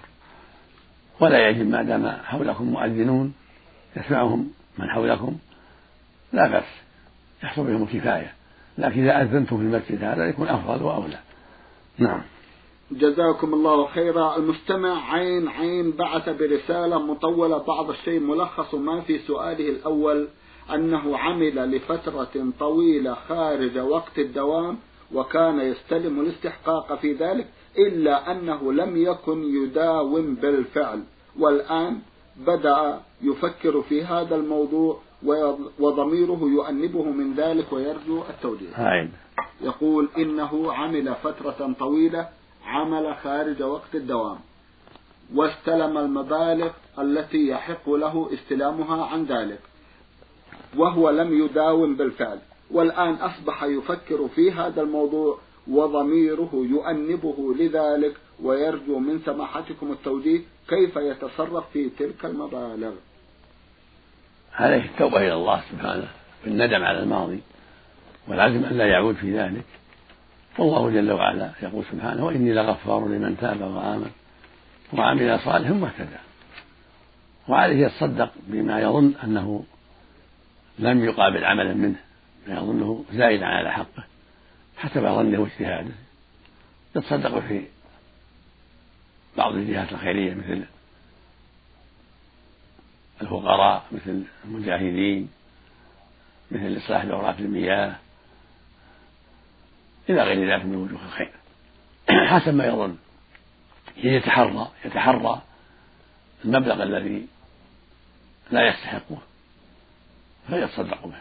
ولا 1.19 1.49
يجب 1.49 1.67
ما 1.67 1.83
دام 1.83 2.07
حولكم 2.07 2.63
مؤذنون 2.63 3.33
يسمعهم 3.97 4.51
من 4.77 4.89
حولكم 4.89 5.37
لا 6.33 6.47
بأس 6.47 6.67
يحصل 7.43 7.63
بهم 7.63 7.83
الكفاية. 7.83 8.33
لكن 8.77 9.03
إذا 9.03 9.21
أذنتم 9.21 9.57
في 9.57 9.63
المسجد 9.63 10.03
هذا 10.03 10.25
يكون 10.25 10.47
أفضل 10.47 10.83
وأولى. 10.83 11.19
نعم. 11.97 12.21
جزاكم 12.91 13.53
الله 13.53 13.87
خيرا. 13.87 14.37
المستمع 14.37 15.13
عين 15.13 15.47
عين 15.47 15.91
بعث 15.91 16.29
برسالة 16.29 16.99
مطولة 16.99 17.57
بعض 17.57 17.89
الشيء 17.89 18.19
ملخص 18.19 18.75
ما 18.75 19.01
في 19.01 19.19
سؤاله 19.19 19.69
الأول 19.69 20.27
أنه 20.73 21.17
عمل 21.17 21.71
لفترة 21.71 22.51
طويلة 22.59 23.13
خارج 23.13 23.77
وقت 23.77 24.19
الدوام 24.19 24.77
وكان 25.13 25.59
يستلم 25.59 26.19
الاستحقاق 26.19 26.95
في 26.95 27.13
ذلك 27.13 27.47
إلا 27.77 28.31
أنه 28.31 28.73
لم 28.73 28.97
يكن 28.97 29.43
يداوم 29.43 30.35
بالفعل. 30.35 31.03
والآن 31.39 31.99
بدأ 32.37 32.99
يفكر 33.21 33.81
في 33.81 34.03
هذا 34.03 34.35
الموضوع 34.35 34.99
وضميره 35.79 36.39
يؤنبه 36.41 37.03
من 37.03 37.33
ذلك 37.33 37.73
ويرجو 37.73 38.21
التوجيه. 38.29 38.77
يقول 39.61 40.09
إنه 40.17 40.73
عمل 40.73 41.15
فترة 41.15 41.75
طويلة 41.79 42.38
عمل 42.69 43.15
خارج 43.23 43.63
وقت 43.63 43.95
الدوام 43.95 44.39
واستلم 45.35 45.97
المبالغ 45.97 46.71
التي 46.99 47.47
يحق 47.47 47.89
له 47.89 48.29
استلامها 48.33 49.05
عن 49.05 49.25
ذلك 49.25 49.59
وهو 50.77 51.09
لم 51.09 51.45
يداوم 51.45 51.95
بالفعل. 51.95 52.39
والآن 52.71 53.13
أصبح 53.13 53.63
يفكر 53.63 54.27
في 54.35 54.51
هذا 54.51 54.81
الموضوع 54.81 55.39
وضميره 55.67 56.49
يؤنبه 56.53 57.55
لذلك 57.59 58.15
ويرجو 58.43 58.99
من 58.99 59.21
سماحتكم 59.25 59.91
التوجيه 59.91 60.41
كيف 60.67 60.95
يتصرف 60.95 61.63
في 61.73 61.89
تلك 61.89 62.25
المبالغ. 62.25 62.93
عليه 64.53 64.85
التوبة 64.85 65.17
إلى 65.17 65.33
الله 65.33 65.61
سبحانه 65.71 66.07
بالندم 66.45 66.83
على 66.83 66.99
الماضي 66.99 67.39
والعزم 68.27 68.63
أن 68.63 68.77
لا 68.77 68.85
يعود 68.85 69.15
في 69.15 69.37
ذلك. 69.39 69.65
والله 70.59 70.89
جل 70.89 71.11
وعلا 71.11 71.51
يقول 71.61 71.85
سبحانه 71.91 72.25
وإني 72.25 72.53
لغفار 72.53 73.07
لمن 73.07 73.37
تاب 73.37 73.61
وآمن 73.61 74.11
وعمل 74.93 75.39
صالحا 75.39 75.73
واهتدى 75.73 76.17
وعليه 77.47 77.85
يتصدق 77.85 78.31
بما 78.47 78.81
يظن 78.81 79.13
أنه 79.23 79.63
لم 80.79 81.03
يقابل 81.05 81.45
عملا 81.45 81.73
منه 81.73 81.99
ما 82.47 82.53
يظنه 82.53 83.05
زائدا 83.13 83.45
على 83.45 83.71
حقه 83.71 84.03
حسب 84.77 85.01
ظنه 85.01 85.39
واجتهاده 85.39 85.91
يتصدق 86.95 87.39
في 87.39 87.61
بعض 89.37 89.53
الجهات 89.53 89.91
الخيرية 89.91 90.33
مثل 90.33 90.63
الفقراء 93.21 93.83
مثل 93.91 94.23
المجاهدين 94.45 95.29
مثل 96.51 96.77
إصلاح 96.77 97.05
دورات 97.05 97.39
المياه 97.39 97.95
إلى 100.09 100.23
غير 100.23 100.53
ذلك 100.53 100.65
من 100.65 100.75
وجوه 100.75 100.99
الخير. 101.05 101.31
حسب 102.29 102.53
ما 102.53 102.65
يظن. 102.65 102.95
يتحرى 103.97 104.67
يتحرى 104.85 105.41
المبلغ 106.45 106.83
الذي 106.83 107.27
لا 108.51 108.67
يستحقه 108.67 109.17
فيتصدق 110.47 111.07
به. 111.07 111.17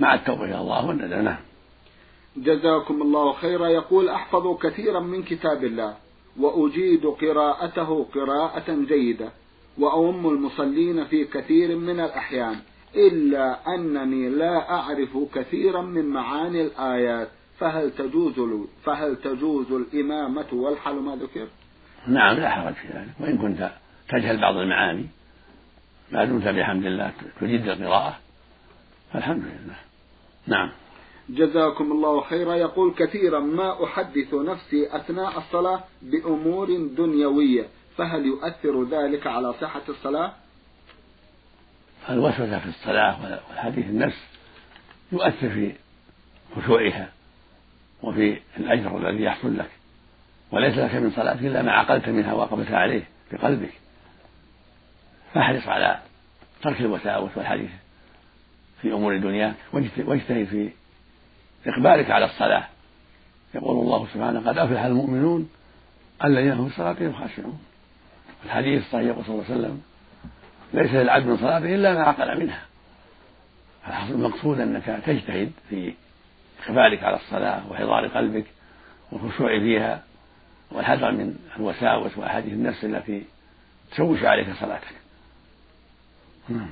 مع 0.00 0.14
التوبة 0.14 0.44
إلى 0.44 0.60
الله 0.60 0.86
والندم. 0.86 1.24
نعم. 1.24 1.38
جزاكم 2.36 3.02
الله 3.02 3.32
خيرا. 3.32 3.68
يقول 3.68 4.08
أحفظ 4.08 4.58
كثيرا 4.58 5.00
من 5.00 5.22
كتاب 5.22 5.64
الله 5.64 5.96
وأجيد 6.40 7.06
قراءته 7.06 8.06
قراءة 8.14 8.84
جيدة 8.88 9.30
وأؤم 9.78 10.28
المصلين 10.28 11.04
في 11.04 11.24
كثير 11.24 11.76
من 11.76 12.00
الأحيان. 12.00 12.60
إلا 12.94 13.74
أنني 13.74 14.28
لا 14.28 14.70
أعرف 14.70 15.18
كثيرا 15.34 15.82
من 15.82 16.06
معاني 16.06 16.62
الآيات 16.62 17.28
فهل 17.58 17.90
تجوز 17.90 18.66
فهل 18.84 19.16
تجوز 19.16 19.72
الإمامة 19.72 20.46
والحل؟ 20.52 20.94
ما 20.94 21.16
ذكر؟ 21.16 21.48
نعم 22.08 22.36
لا 22.36 22.50
حرج 22.50 22.74
في 22.74 22.88
ذلك. 22.88 23.08
وإن 23.20 23.38
كنت 23.38 23.70
تجهل 24.08 24.40
بعض 24.40 24.56
المعاني 24.56 25.06
ما 26.12 26.24
دمت 26.24 26.48
بحمد 26.48 26.86
الله 26.86 27.12
تجد 27.40 27.68
القراءة 27.68 28.18
فالحمد 29.12 29.42
لله. 29.42 29.76
نعم. 30.46 30.70
جزاكم 31.28 31.92
الله 31.92 32.20
خيرا. 32.20 32.54
يقول 32.54 32.94
كثيرا 32.94 33.40
ما 33.40 33.84
أحدث 33.84 34.34
نفسي 34.34 34.96
أثناء 34.96 35.38
الصلاة 35.38 35.84
بأمور 36.02 36.66
دنيوية 36.96 37.66
فهل 37.96 38.26
يؤثر 38.26 38.84
ذلك 38.84 39.26
على 39.26 39.54
صحة 39.60 39.82
الصلاة؟ 39.88 40.32
الوسوسة 42.10 42.58
في 42.58 42.66
الصلاة 42.66 43.40
والحديث 43.50 43.86
النفس 43.86 44.16
يؤثر 45.12 45.48
في 45.48 45.72
خشوعها 46.56 47.08
وفي 48.02 48.40
الأجر 48.56 49.08
الذي 49.08 49.24
يحصل 49.24 49.58
لك. 49.58 49.70
وليس 50.50 50.78
لك 50.78 50.94
من 50.94 51.10
صلاتك 51.10 51.40
إلا 51.40 51.62
ما 51.62 51.72
عقلت 51.72 52.08
منها 52.08 52.32
وأقبلت 52.32 52.70
عليه 52.70 53.02
بقلبك. 53.32 53.72
فاحرص 55.34 55.68
على 55.68 55.98
ترك 56.62 56.80
الوساوس 56.80 57.30
والحديث 57.36 57.70
في 58.82 58.92
أمور 58.92 59.16
دنياك 59.16 59.54
واجتهد 59.72 60.46
في 60.46 60.70
إقبالك 61.66 62.10
على 62.10 62.24
الصلاة. 62.24 62.64
يقول 63.54 63.84
الله 63.84 64.08
سبحانه 64.14 64.48
قد 64.48 64.58
أفلح 64.58 64.82
المؤمنون 64.82 65.50
الذين 66.24 66.52
هم 66.52 66.68
في 66.68 66.76
صلاتهم 66.76 67.12
خاشعون. 67.12 67.60
الحديث 68.44 68.82
الصحيح 68.82 69.06
يقول 69.06 69.24
صلى 69.24 69.34
الله 69.34 69.44
عليه 69.44 69.54
وسلم 69.60 69.82
ليس 70.74 70.90
للعبد 70.90 71.26
من 71.26 71.36
صلاته 71.36 71.74
إلا 71.74 71.94
ما 71.94 72.02
عقل 72.02 72.40
منها. 72.40 72.62
المقصود 74.10 74.60
أنك 74.60 75.02
تجتهد 75.06 75.52
في 75.68 75.94
إقبالك 76.66 77.04
على 77.04 77.16
الصلاة 77.16 77.70
وحضار 77.70 78.06
قلبك 78.06 78.44
والخشوع 79.12 79.58
فيها 79.58 80.02
والحذر 80.72 81.12
من 81.12 81.34
الوساوس 81.56 82.18
وأحاديث 82.18 82.52
النفس 82.52 82.84
التي 82.84 83.22
تشوش 83.90 84.24
عليك 84.24 84.46
صلاتك. 84.60 84.94
نعم. 86.48 86.70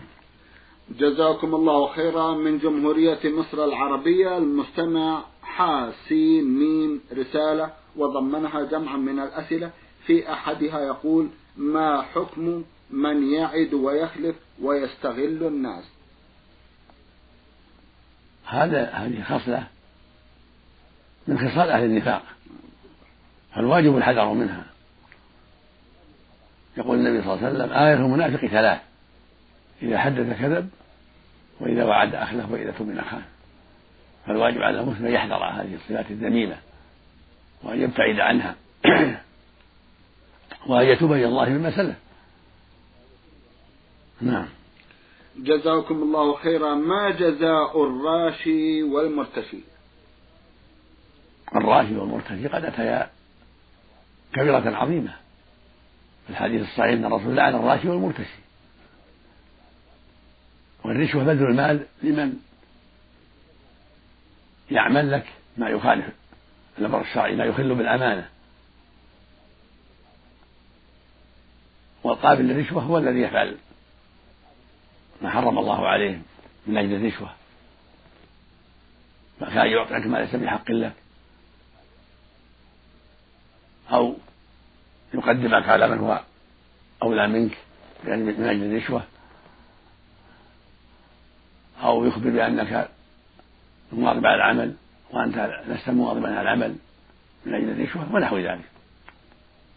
جزاكم 0.99 1.55
الله 1.55 1.87
خيرا 1.87 2.35
من 2.35 2.59
جمهورية 2.59 3.19
مصر 3.25 3.65
العربية. 3.65 4.39
المستمع 4.39 5.23
حاسين 5.43 6.59
ميم 6.59 7.01
رسالة 7.13 7.71
وضمنها 7.97 8.63
جمعا 8.63 8.97
من 8.97 9.19
الأسئلة. 9.21 9.71
في 10.07 10.33
أحدها 10.33 10.81
يقول 10.81 11.29
ما 11.57 12.03
حكم 12.03 12.65
من 12.91 13.33
يعد 13.33 13.75
ويخلف 13.75 14.37
ويستغل 14.63 15.47
الناس. 15.47 15.85
هذا 18.47 18.91
هذه 18.91 19.23
خصلة 19.23 19.67
من 21.27 21.39
خصال 21.39 21.71
أهل 21.71 21.85
النفاق. 21.85 22.23
فالواجب 23.55 23.97
الحذر 23.97 24.33
منها. 24.33 24.65
يقول 26.77 26.99
النبي 26.99 27.23
صلى 27.23 27.35
الله 27.35 27.47
عليه 27.47 27.57
وسلم 27.57 27.73
آية 27.73 27.95
المنافق 27.95 28.47
ثلاث 28.47 28.81
إذا 29.83 29.99
حدث 29.99 30.41
كذب 30.41 30.71
وإذا 31.61 31.85
وعد 31.85 32.15
أخلف 32.15 32.51
وإذا 32.51 32.71
تؤمن 32.71 33.03
خان 33.03 33.23
فالواجب 34.27 34.63
على 34.63 34.81
المسلم 34.81 35.07
أن 35.07 35.13
يحذر 35.13 35.45
هذه 35.45 35.75
الصفات 35.75 36.11
الذميمة 36.11 36.57
وأن 37.63 37.81
يبتعد 37.83 38.21
عنها. 38.21 38.55
وأن 40.67 40.87
يتوب 40.87 41.13
إلى 41.13 41.25
الله 41.25 41.49
مما 41.49 41.77
سلف. 41.77 41.97
نعم. 44.21 44.49
جزاكم 45.37 45.95
الله 45.95 46.37
خيرا. 46.37 46.75
ما 46.75 47.11
جزاء 47.11 47.85
الراشي 47.85 48.83
والمرتشي 48.83 49.59
الراشي 51.57 51.97
والمرتشي 51.97 52.49
قد 52.49 52.65
أتيا 52.65 53.11
كبيرة 54.35 54.77
عظيمة. 54.77 55.15
في 56.27 56.31
الحديث 56.31 56.63
الصحيح 56.63 56.93
أن 56.93 57.05
الرسول 57.05 57.37
لعن 57.37 57.55
الراشي 57.55 57.89
والمرتشي. 57.89 58.45
والرشوة 60.85 61.25
بذل 61.25 61.47
المال 61.47 61.87
لمن 62.03 62.37
يعمل 64.71 65.13
لك 65.13 65.27
ما 65.57 65.69
يخالف 65.69 66.07
الأمر 66.79 67.01
الشرعي 67.01 67.37
ما 67.37 67.45
يخل 67.45 67.75
بالأمانة. 67.75 68.29
والقابل 72.05 72.45
للرشوة 72.45 72.83
هو 72.83 72.99
الذي 72.99 73.21
يفعل. 73.21 73.57
ما 75.23 75.31
حرم 75.31 75.59
الله 75.59 75.89
عليه 75.89 76.23
من 76.67 76.77
أجل 76.77 76.95
الرشوة. 76.95 77.31
فكان 79.41 79.67
يعطيك 79.67 80.07
ما 80.07 80.19
ليس 80.19 80.37
بحق 80.37 80.71
لك. 80.71 80.93
أو 83.91 84.17
يقدمك 85.15 85.69
على 85.69 85.89
من 85.89 85.99
هو 85.99 86.21
أولى 87.03 87.29
منك 87.29 87.59
يعني 88.07 88.23
من 88.23 88.45
أجل 88.45 88.65
الرشوة. 88.65 89.03
أو 91.83 92.05
يخبر 92.05 92.31
بأنك 92.31 92.89
مواظب 93.93 94.27
على 94.27 94.35
العمل 94.35 94.75
وأنت 95.11 95.63
لست 95.69 95.89
مواظبا 95.91 96.29
على 96.29 96.41
العمل 96.41 96.77
من 97.47 97.55
أجل 97.55 97.71
الرشوة 97.71 98.15
ونحو 98.15 98.39
ذلك. 98.39 98.65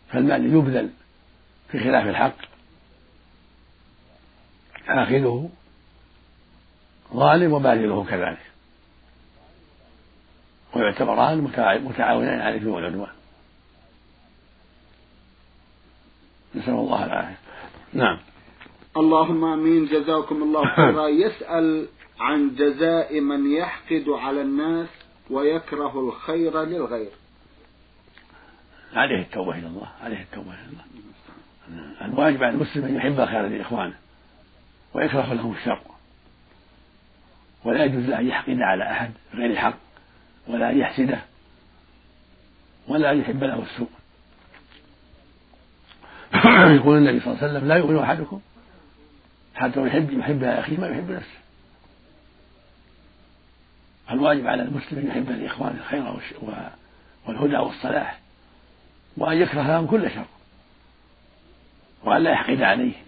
فالمال 0.10 0.46
يبذل 0.46 0.90
في 1.72 1.80
خلاف 1.80 2.08
الحق. 2.08 2.57
آخذه 4.88 5.50
ظالم 7.14 7.54
وباذله 7.54 8.06
كذلك. 8.10 8.48
ويعتبران 10.76 11.38
متعاونان 11.84 12.42
على 12.42 12.56
الإثم 12.56 12.70
والعدوان 12.70 13.12
نسأل 16.56 16.74
الله 16.74 17.06
العافية. 17.06 17.38
نعم. 17.94 18.20
اللهم 18.98 19.44
آمين. 19.44 19.86
جزاكم 19.86 20.44
الله 20.44 20.70
خيرا. 20.76 21.08
يسأل 21.08 21.88
عن 22.20 22.56
جزاء 22.56 23.20
من 23.20 23.52
يحقد 23.52 24.06
على 24.10 24.42
الناس 24.42 24.88
ويكره 25.30 26.00
الخير 26.00 26.64
للغير. 26.64 27.12
عليه 28.94 29.22
التوبة 29.22 29.60
إلى 29.60 29.68
الله. 29.68 29.88
عليه 30.04 30.22
التوبة 30.22 30.54
إلى 30.54 30.70
الله. 30.70 30.86
الواجب 32.06 32.44
على 32.44 32.56
المسلم 32.56 32.86
أن 32.86 32.96
يحب 32.96 33.20
الخير 33.20 33.48
لإخوانه. 33.48 33.96
ويكره 34.98 35.34
لهم 35.34 35.54
الشر. 35.54 35.80
ولا 37.64 37.86
يجوز 37.86 38.06
له 38.06 38.20
أن 38.20 38.28
يحقد 38.28 38.62
على 38.62 38.92
أحد 38.92 39.12
غير 39.34 39.56
حق 39.56 39.78
ولا 40.48 40.72
أن 40.72 40.78
يحسده 40.78 41.20
ولا 42.88 43.12
أن 43.12 43.20
يحب 43.20 43.44
له 43.44 43.64
السوء. 43.64 43.90
يقول 46.82 46.98
النبي 46.98 47.20
صلى 47.20 47.34
الله 47.34 47.44
عليه 47.44 47.54
وسلم 47.54 47.68
لا 47.68 47.76
يؤمن 47.76 47.98
أحدكم 47.98 48.40
حتى 49.56 49.88
يحب 49.88 50.12
يحب 50.12 50.44
أخيه 50.44 50.78
ما 50.78 50.88
يحب 50.88 51.12
نفسه. 51.12 51.38
الواجب 54.12 54.48
على 54.48 54.64
المسلم 54.64 55.00
أن 55.00 55.08
يحب 55.08 55.30
لإخوانه 55.30 55.78
الخير 55.78 56.20
والهدى 57.26 57.58
والصلاح 57.58 58.20
وأن 59.18 59.38
يكره 59.38 59.68
لهم 59.68 59.88
كل 59.88 60.12
شر 60.12 60.26
وأن 62.04 62.24
لا 62.24 62.32
يحقد 62.32 62.62
عليه. 62.62 63.07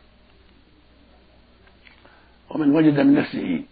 ومن 2.49 2.75
وجد 2.75 2.99
من 2.99 3.13
نفسه 3.13 3.63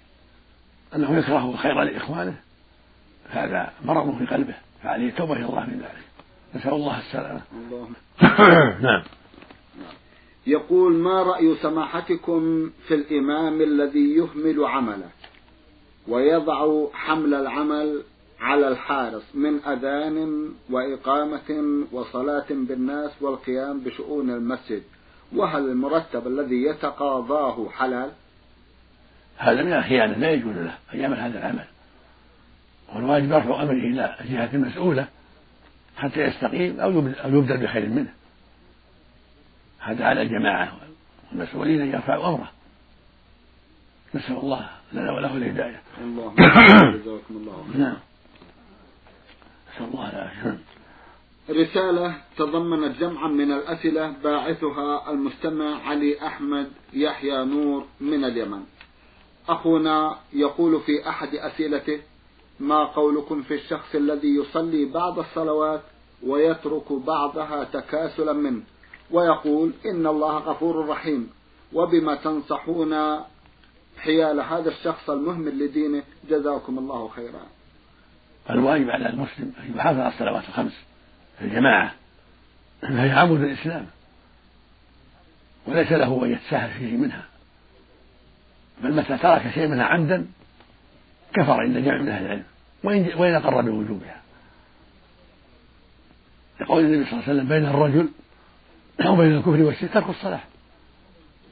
أنه 0.96 1.18
يكره 1.18 1.50
الخير 1.50 1.84
لإخوانه 1.84 2.36
هذا 3.30 3.74
مرض 3.86 4.18
في 4.18 4.26
قلبه 4.26 4.56
فعليه 4.84 5.12
توبة 5.12 5.34
إلى 5.34 5.46
الله 5.46 5.66
من 5.66 5.80
ذلك. 5.80 6.08
نسأل 6.56 6.74
الله 6.74 7.00
السلامة. 7.00 7.42
نعم. 8.88 9.04
يقول 10.48 10.94
ما 10.94 11.24
رأي 11.24 11.56
سماحتكم 11.56 12.70
في 12.88 12.94
الإمام 12.94 13.62
الذي 13.62 14.16
يهمل 14.16 14.66
عمله 14.66 15.10
ويضع 16.08 16.88
حمل 16.94 17.34
العمل 17.34 18.04
على 18.40 18.68
الحارس 18.68 19.36
من 19.36 19.60
أذان 19.60 20.50
وإقامة 20.70 21.84
وصلاة 21.92 22.46
بالناس 22.50 23.12
والقيام 23.22 23.80
بشؤون 23.80 24.30
المسجد؟ 24.30 24.84
وهل 25.36 25.70
المرتب 25.70 26.28
الذي 26.28 26.64
يتقاضاه 26.64 27.70
حلال؟ 27.70 28.12
هذا 29.38 29.64
من 29.64 29.74
الخيانة 29.74 30.18
لا 30.18 30.32
يجوز 30.32 30.56
له 30.56 30.78
أن 30.94 31.00
يعمل 31.00 31.20
هذا 31.20 31.40
العمل. 31.40 31.66
والواجب 32.96 33.34
رفع 33.34 33.64
أمره 33.64 33.72
إلى 33.72 34.16
الجهة 34.22 34.50
المسؤولة 34.54 35.08
حتى 35.98 36.22
يستقيم 36.22 36.80
أو 36.80 36.92
يبدل 37.26 37.58
بخير 37.58 37.90
منه. 37.90 38.14
هذا 39.80 40.06
على 40.06 40.22
الجماعة 40.22 40.78
والمسؤولين 41.32 41.82
أن 41.82 41.88
يرفعوا 41.88 42.28
أمره. 42.28 42.52
نسأل 44.16 44.38
الله 44.38 44.70
لنا 44.94 45.12
وله 45.12 45.38
الهداية. 45.38 45.82
جزاكم 46.94 47.36
الله 47.36 47.66
نعم. 47.76 47.98
نسأل 49.74 49.86
الله 49.94 50.10
العافية. 50.10 50.58
رسالة 51.50 52.16
تضمنت 52.38 52.98
جمعا 53.00 53.28
من 53.28 53.52
الأسئلة 53.52 54.14
باعثها 54.24 55.12
المستمع 55.12 55.88
علي 55.90 56.28
أحمد 56.28 56.68
يحيى 56.94 57.46
نور 57.46 57.86
من 58.00 58.24
اليمن. 58.24 58.64
أخونا 59.50 60.18
يقول 60.34 60.82
في 60.82 61.10
أحد 61.10 61.36
أسئلته 61.36 62.00
ما 62.60 62.84
قولكم 62.84 63.44
في 63.44 63.54
الشخص 63.54 63.96
الذي 63.96 64.36
يصلي 64.36 64.86
بعض 64.86 65.20
الصلوات 65.20 65.82
ويترك 66.24 66.92
بعضها 66.92 67.64
تكاسلا 67.64 68.34
منه؟ 68.34 68.62
ويقول 69.12 69.74
إن 69.86 70.08
الله 70.08 70.38
غفور 70.38 70.88
رحيم 70.88 71.30
وبما 71.74 72.16
تنصحون 72.16 73.20
حيال 73.98 74.40
هذا 74.40 74.70
الشخص 74.70 75.10
المهمل 75.10 75.66
لدينه 75.66 76.04
جزاكم 76.30 76.78
الله 76.80 77.08
خيرا. 77.08 77.42
الواجب 78.50 78.90
على 78.90 79.10
المسلم 79.10 79.54
أن 79.60 79.76
يحافظ 79.76 80.00
على 80.00 80.14
الصلوات 80.14 80.44
الخمس 80.50 80.74
في 81.40 81.46
الجماعة 81.46 81.94
فهي 82.82 83.12
عمود 83.12 83.42
الإسلام 83.42 83.88
وليس 85.68 85.92
له 85.92 86.26
أن 86.26 86.32
يتساهل 86.32 86.80
فيه 86.80 86.98
منها. 86.98 87.26
بل 88.84 88.96
متى 88.96 89.18
ترك 89.18 89.52
شيء 89.54 89.68
منها 89.68 89.86
عمدا 89.86 90.26
كفر 91.34 91.62
عند 91.62 91.78
جمع 91.78 91.98
من 91.98 92.10
أهل 92.10 92.26
العلم. 92.26 92.44
وإن 92.84 93.12
وإن 93.16 93.36
أقر 93.36 93.62
بوجوبها. 93.62 94.22
يقول 96.62 96.84
النبي 96.84 97.10
صلى 97.10 97.14
الله 97.14 97.24
عليه 97.24 97.34
وسلم 97.34 97.50
بين 97.50 97.66
الرجل 97.66 98.10
وبين 99.06 99.32
الكفر 99.32 99.62
والشرك 99.64 99.94
ترك 99.94 100.10
الصلاة. 100.10 100.40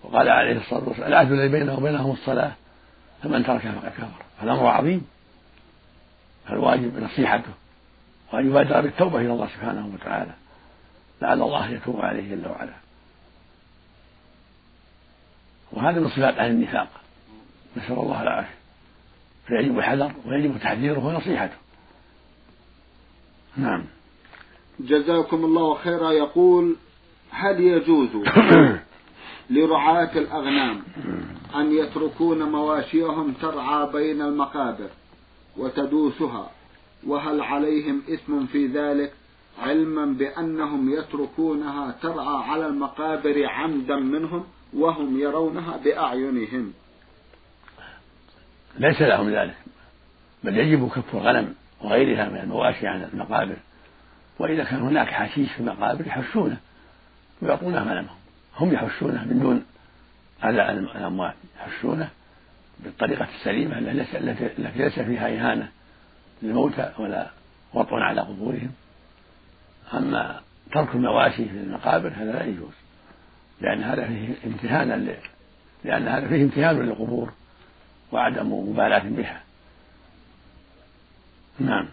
وقال 0.04 0.30
عليه 0.30 0.58
الصلاة 0.58 0.88
والسلام 0.88 1.08
العهد 1.08 1.32
الذي 1.32 1.48
بينه 1.48 1.78
وبينهم 1.78 2.12
الصلاة. 2.12 2.52
فمن 3.24 3.46
تركها 3.46 3.72
فقد 3.72 3.90
كفر. 3.90 4.24
فالأمر 4.42 4.68
عظيم. 4.68 5.08
فالواجب 6.48 7.04
نصيحته. 7.04 7.52
وأن 8.34 8.48
يبادر 8.48 8.82
بالتوبة 8.82 9.20
إلى 9.20 9.34
الله 9.34 9.48
سبحانه 9.48 9.92
وتعالى. 9.94 10.32
لعل 11.22 11.42
الله 11.42 11.70
يتوب 11.70 12.02
عليه 12.02 12.36
جل 12.36 12.48
وعلا. 12.48 12.74
وهذا 15.72 16.00
من 16.00 16.10
صفات 16.10 16.38
أهل 16.38 16.52
النفاق. 16.52 16.88
نسأل 17.78 18.00
الله 18.00 18.22
العافية. 18.24 18.56
فيجب 19.48 19.78
الحذر 19.78 20.12
ويجب 20.26 20.58
تحذيره 20.58 21.06
ونصيحته. 21.06 21.58
نعم. 23.58 23.84
جزاكم 24.80 25.46
الله 25.46 25.76
خيرا. 25.76 26.12
يقول 26.12 26.76
هل 27.32 27.60
يجوز 27.60 28.10
لرعاة 29.50 30.18
الأغنام 30.18 30.84
أن 31.56 31.72
يتركون 31.72 32.44
مواشيهم 32.44 33.34
ترعى 33.34 33.92
بين 33.92 34.22
المقابر 34.22 34.90
وتدوسها؟ 35.58 36.52
وهل 37.08 37.42
عليهم 37.42 38.02
إثم 38.10 38.46
في 38.46 38.68
ذلك 38.68 39.14
علما 39.60 40.06
بأنهم 40.06 40.94
يتركونها 40.94 41.96
ترعى 42.02 42.44
على 42.50 42.68
المقابر 42.68 43.46
عمدا 43.46 43.96
منهم 43.96 44.44
وهم 44.74 45.20
يرونها 45.20 45.78
بأعينهم؟ 45.78 46.74
ليس 48.78 49.02
لهم 49.02 49.30
ذلك. 49.30 49.56
بل 50.44 50.58
يجب 50.58 50.90
كف 50.90 51.16
الغنم 51.16 51.56
وغيرها 51.82 52.30
من 52.30 52.38
المواشي 52.38 52.88
عن 52.88 53.10
المقابر. 53.14 53.56
وإذا 54.40 54.64
كان 54.64 54.80
هناك 54.80 55.08
حشيش 55.08 55.52
في 55.52 55.60
المقابر 55.60 56.08
يحشونه 56.08 56.58
ويعطونه 57.42 57.80
غنمهم. 57.80 58.18
هم 58.58 58.74
يحشونه 58.74 59.24
من 59.24 59.40
دون 59.40 59.66
أذى 60.44 60.72
الأموال 60.72 61.34
يحشونه 61.60 62.10
بالطريقة 62.80 63.28
السليمة 63.40 63.80
التي 63.80 64.50
ليس 64.76 65.00
فيها 65.00 65.28
إهانة 65.28 65.70
للموتى 66.44 66.92
ولا 67.00 67.28
وطن 67.74 68.02
على 68.02 68.22
قبورهم. 68.22 68.72
أما 69.94 70.40
ترك 70.72 70.96
المواشي 70.96 71.46
في 71.46 71.58
المقابر 71.58 72.14
هذا 72.16 72.32
لا 72.32 72.44
يجوز 72.44 72.74
لأن 73.62 73.84
هذا 73.84 74.08
فيه 74.08 74.34
امتهانا 74.46 75.16
لأن 75.84 76.08
هذا 76.08 76.28
فيه 76.28 76.44
امتهان 76.44 76.80
للقبور. 76.80 77.34
وعدم 78.12 78.54
مبالاة 78.54 79.04
بها. 79.10 79.44
نعم. 81.60 81.88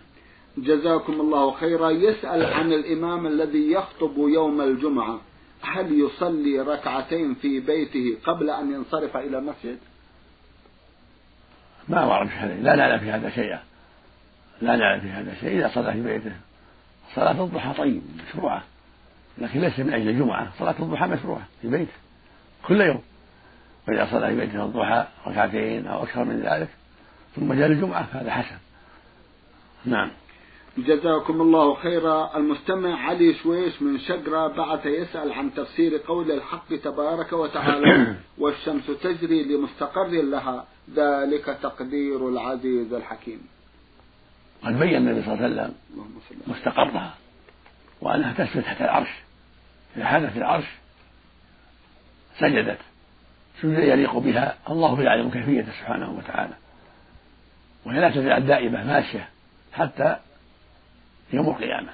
جزاكم 0.58 1.12
الله 1.12 1.52
خيرا. 1.52 1.90
يسأل 1.90 2.46
عن 2.46 2.72
الإمام 2.72 3.26
الذي 3.26 3.72
يخطب 3.72 4.18
يوم 4.18 4.60
الجمعة. 4.60 5.20
هل 5.62 6.00
يصلي 6.00 6.60
ركعتين 6.60 7.34
في 7.34 7.60
بيته 7.60 8.18
قبل 8.24 8.50
أن 8.50 8.72
ينصرف 8.72 9.16
إلى 9.16 9.38
المسجد؟ 9.38 9.78
ما 11.88 12.04
ورد 12.04 12.28
في 12.28 12.34
هذا 12.34 12.54
لا 12.54 12.76
نعلم 12.76 12.98
في 12.98 13.10
هذا 13.10 13.30
شيئا. 13.30 13.62
لا 14.60 14.76
نعلم 14.76 15.00
في 15.00 15.08
هذا 15.08 15.34
شيء. 15.34 15.58
إذا 15.58 15.70
صلى 15.74 15.92
في 15.92 16.02
بيته. 16.02 16.32
صلاة 17.14 17.44
الضحى 17.44 17.74
طيب 17.74 18.02
مشروعة. 18.28 18.62
لكن 19.38 19.60
ليس 19.60 19.78
من 19.78 19.94
أجل 19.94 20.08
الجمعة. 20.08 20.52
صلاة 20.58 20.74
الضحى 20.80 21.06
مشروعة 21.06 21.46
في 21.62 21.68
بيته. 21.68 21.92
كل 22.66 22.80
يوم. 22.80 23.02
وإذا 23.88 24.08
صلى 24.10 24.28
في 24.28 24.36
بيته 24.36 24.64
الضحى 24.64 25.06
ركعتين 25.26 25.86
أو 25.86 26.02
أكثر 26.02 26.24
من 26.24 26.40
ذلك 26.40 26.68
ثم 27.36 27.52
جاء 27.52 27.66
الجمعة 27.66 28.06
فهذا 28.06 28.30
حسن. 28.30 28.56
نعم. 29.84 30.10
جزاكم 30.78 31.40
الله 31.40 31.74
خيرا. 31.74 32.36
المستمع 32.36 33.08
علي 33.08 33.34
شويش 33.34 33.82
من 33.82 33.98
شقرة 33.98 34.48
بعث 34.48 34.86
يسأل 34.86 35.32
عن 35.32 35.54
تفسير 35.54 35.98
قول 36.06 36.30
الحق 36.30 36.76
تبارك 36.84 37.32
وتعالى 37.32 38.14
والشمس 38.38 38.86
تجري 39.02 39.42
لمستقر 39.42 40.08
لها 40.08 40.66
ذلك 40.94 41.58
تقدير 41.62 42.28
العزيز 42.28 42.92
الحكيم. 42.92 43.40
قد 44.64 44.78
بين 44.78 44.96
النبي 44.96 45.22
صلى 45.22 45.34
الله 45.34 45.44
عليه 45.44 45.54
وسلم 45.54 45.74
مستقرها 46.46 47.14
وأنها 48.00 48.32
تسجد 48.32 48.62
تحت 48.62 48.82
العرش. 48.82 49.10
إذا 49.96 50.04
حدث 50.04 50.36
العرش 50.36 50.66
سجدت. 52.38 52.78
سجد 53.62 53.78
يليق 53.78 54.18
بها 54.18 54.56
الله 54.70 55.02
يعلم 55.02 55.30
كيفيته 55.30 55.72
سبحانه 55.72 56.10
وتعالى. 56.10 56.54
وهي 57.84 58.00
لا 58.00 58.10
تزال 58.10 58.46
دائمة 58.46 58.84
ماشية 58.84 59.28
حتى 59.72 60.16
يوم 61.32 61.48
القيامة. 61.48 61.92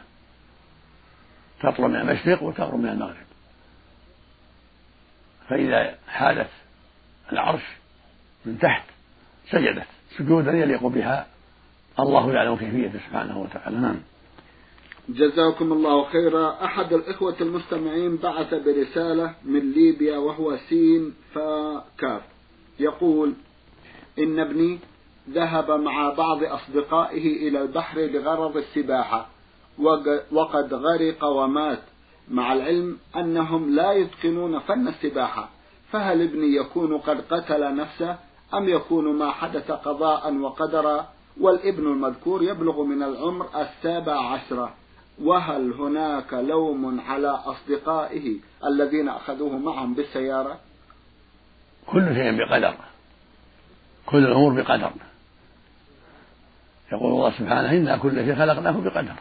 تطلع 1.60 1.86
من 1.86 1.96
المشرق 1.96 2.42
وتغرب 2.42 2.78
من 2.78 2.88
المغرب. 2.88 3.26
فإذا 5.48 5.98
حالت 6.08 6.50
العرش 7.32 7.62
من 8.44 8.58
تحت 8.58 8.84
سجدت 9.50 9.86
سجودا 10.18 10.52
يليق 10.52 10.86
بها 10.86 11.26
الله 12.00 12.32
يعلم 12.32 12.56
كيفيته 12.56 12.98
سبحانه 12.98 13.38
وتعالى. 13.38 13.76
نعم. 13.76 14.00
جزاكم 15.08 15.72
الله 15.72 16.04
خيرا. 16.04 16.64
أحد 16.64 16.92
الإخوة 16.92 17.34
المستمعين 17.40 18.16
بعث 18.16 18.54
برسالة 18.54 19.34
من 19.44 19.72
ليبيا 19.72 20.18
وهو 20.18 20.56
سين 20.68 21.14
فكاف. 21.34 22.22
يقول 22.80 23.32
إن 24.18 24.38
ابني 24.38 24.78
ذهب 25.30 25.70
مع 25.70 26.10
بعض 26.10 26.44
أصدقائه 26.44 27.48
إلى 27.48 27.62
البحر 27.62 28.00
لغرض 28.00 28.56
السباحة 28.56 29.28
وقد 30.32 30.74
غرق 30.74 31.24
ومات 31.24 31.82
مع 32.30 32.52
العلم 32.52 32.98
أنهم 33.16 33.74
لا 33.74 33.92
يتقنون 33.92 34.58
فن 34.58 34.88
السباحة. 34.88 35.48
فهل 35.92 36.22
ابني 36.22 36.56
يكون 36.56 36.98
قد 36.98 37.20
قتل 37.20 37.74
نفسه 37.76 38.18
أم 38.54 38.68
يكون 38.68 39.18
ما 39.18 39.30
حدث 39.30 39.70
قضاء 39.70 40.34
وقدرا؟ 40.34 41.06
والابن 41.40 41.86
المذكور 41.86 42.42
يبلغ 42.42 42.82
من 42.82 43.02
العمر 43.02 43.46
السابع 43.56 44.12
عشرة 44.12 44.74
وهل 45.22 45.72
هناك 45.72 46.32
لوم 46.32 47.00
على 47.00 47.28
أصدقائه 47.28 48.36
الذين 48.64 49.08
أخذوه 49.08 49.58
معهم 49.58 49.94
بالسيارة؟ 49.94 50.58
كل 51.86 52.14
شيء 52.14 52.36
بقدر. 52.38 52.74
كل 54.06 54.18
الأمور 54.18 54.62
بقدر. 54.62 54.92
يقول 56.92 57.12
الله 57.12 57.30
سبحانه 57.30 57.70
إنا 57.70 57.96
كل 57.96 58.24
شيء 58.24 58.34
خلقناه 58.34 58.70
بقدر. 58.70 59.14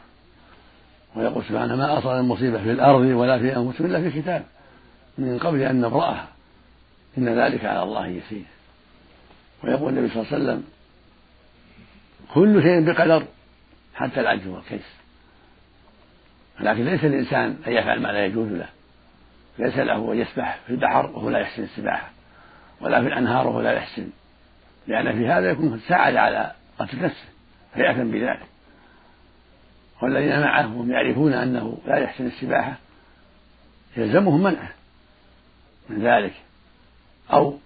ويقول 1.15 1.43
سبحانه 1.43 1.75
ما 1.75 1.97
أصاب 1.97 2.19
المصيبة 2.19 2.63
في 2.63 2.71
الأرض 2.71 3.01
ولا 3.01 3.39
في 3.39 3.57
أنفسهم 3.57 3.87
إلا 3.87 4.09
في 4.09 4.21
كتاب. 4.21 4.45
من 5.17 5.39
قبل 5.39 5.61
أن 5.61 5.81
نبرأها. 5.81 6.27
إن 7.17 7.39
ذلك 7.39 7.65
على 7.65 7.83
الله 7.83 8.07
يسير. 8.07 8.45
ويقول 9.63 9.97
النبي 9.97 10.13
صلى 10.13 10.23
الله 10.23 10.33
عليه 10.33 10.43
وسلم 10.43 10.63
كل 12.33 12.61
شيء 12.61 12.85
بقدر 12.85 13.25
حتى 13.95 14.19
العجز 14.19 14.47
والكيس 14.47 14.85
لكن 16.59 16.85
ليس 16.85 17.05
الإنسان 17.05 17.57
أن 17.67 17.73
يفعل 17.73 18.01
ما 18.01 18.07
لا 18.07 18.25
يجوز 18.25 18.51
له. 18.51 18.69
ليس 19.59 19.77
له 19.77 20.13
أن 20.13 20.17
يسبح 20.17 20.59
في 20.67 20.73
البحر 20.73 21.05
وهو 21.05 21.29
لا 21.29 21.39
يحسن 21.39 21.63
السباحة 21.63 22.09
ولا 22.81 23.01
في 23.01 23.07
الأنهار 23.07 23.47
وهو 23.47 23.61
لا 23.61 23.71
يحسن 23.71 24.09
لأن 24.87 25.13
في 25.17 25.27
هذا 25.27 25.49
يكون 25.49 25.79
ساعد 25.87 26.15
على 26.15 26.51
قتل 26.79 27.01
نفسه 27.01 27.25
فيأثم 27.73 28.11
بذلك. 28.11 28.45
والذين 30.01 30.41
معه 30.41 30.75
وهم 30.75 30.91
يعرفون 30.91 31.33
أنه 31.33 31.77
لا 31.87 31.97
يحسن 31.97 32.25
السباحة 32.27 32.77
يلزمهم 33.97 34.43
منعه 34.43 34.69
من 35.89 36.01
ذلك 36.01 36.33
أو 37.33 37.57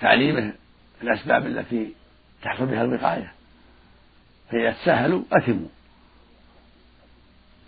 تعليمه 0.00 0.52
الأسباب 1.02 1.46
التي 1.46 1.94
تحصل 2.42 2.66
بها 2.66 2.82
الوقاية. 2.82 3.32
فإذا 4.50 4.72
تساهلوا 4.72 5.22
أثموا 5.32 5.68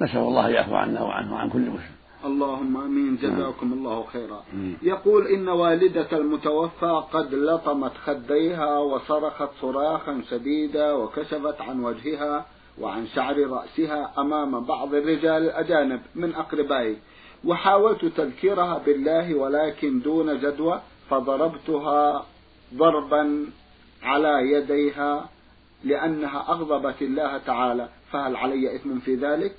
نسأل 0.02 0.18
الله 0.18 0.48
يعفو 0.48 0.74
عنا 0.74 1.02
وعنه 1.02 1.34
وعن 1.34 1.50
كل 1.50 1.58
مسلم. 1.58 1.96
اللهم 2.24 2.76
آمين. 2.76 3.16
جزاكم 3.16 3.72
الله 3.72 4.04
خيرا. 4.12 4.44
يقول 4.82 5.26
إن 5.26 5.48
والدة 5.48 6.08
المتوفى 6.12 7.02
قد 7.12 7.34
لطمت 7.34 7.92
خديها 8.04 8.78
وصرخت 8.78 9.48
صراخا 9.60 10.22
شديدا 10.30 10.92
وكشفت 10.92 11.60
عن 11.60 11.84
وجهها 11.84 12.46
وعن 12.80 13.06
شعر 13.06 13.36
رأسها 13.46 14.12
أمام 14.18 14.60
بعض 14.64 14.94
الرجال 14.94 15.42
الأجانب 15.42 16.00
من 16.14 16.34
أقربائي. 16.34 16.96
وحاولت 17.44 18.04
تذكيرها 18.04 18.78
بالله 18.86 19.34
ولكن 19.34 20.00
دون 20.00 20.38
جدوى 20.38 20.80
فضربتها 21.10 22.26
ضربا 22.74 23.46
على 24.02 24.52
يديها 24.52 25.28
لأنها 25.84 26.44
أغضبت 26.48 27.02
الله 27.02 27.38
تعالى. 27.38 27.88
فهل 28.12 28.36
علي 28.36 28.76
إثم 28.76 28.98
في 28.98 29.14
ذلك؟ 29.14 29.52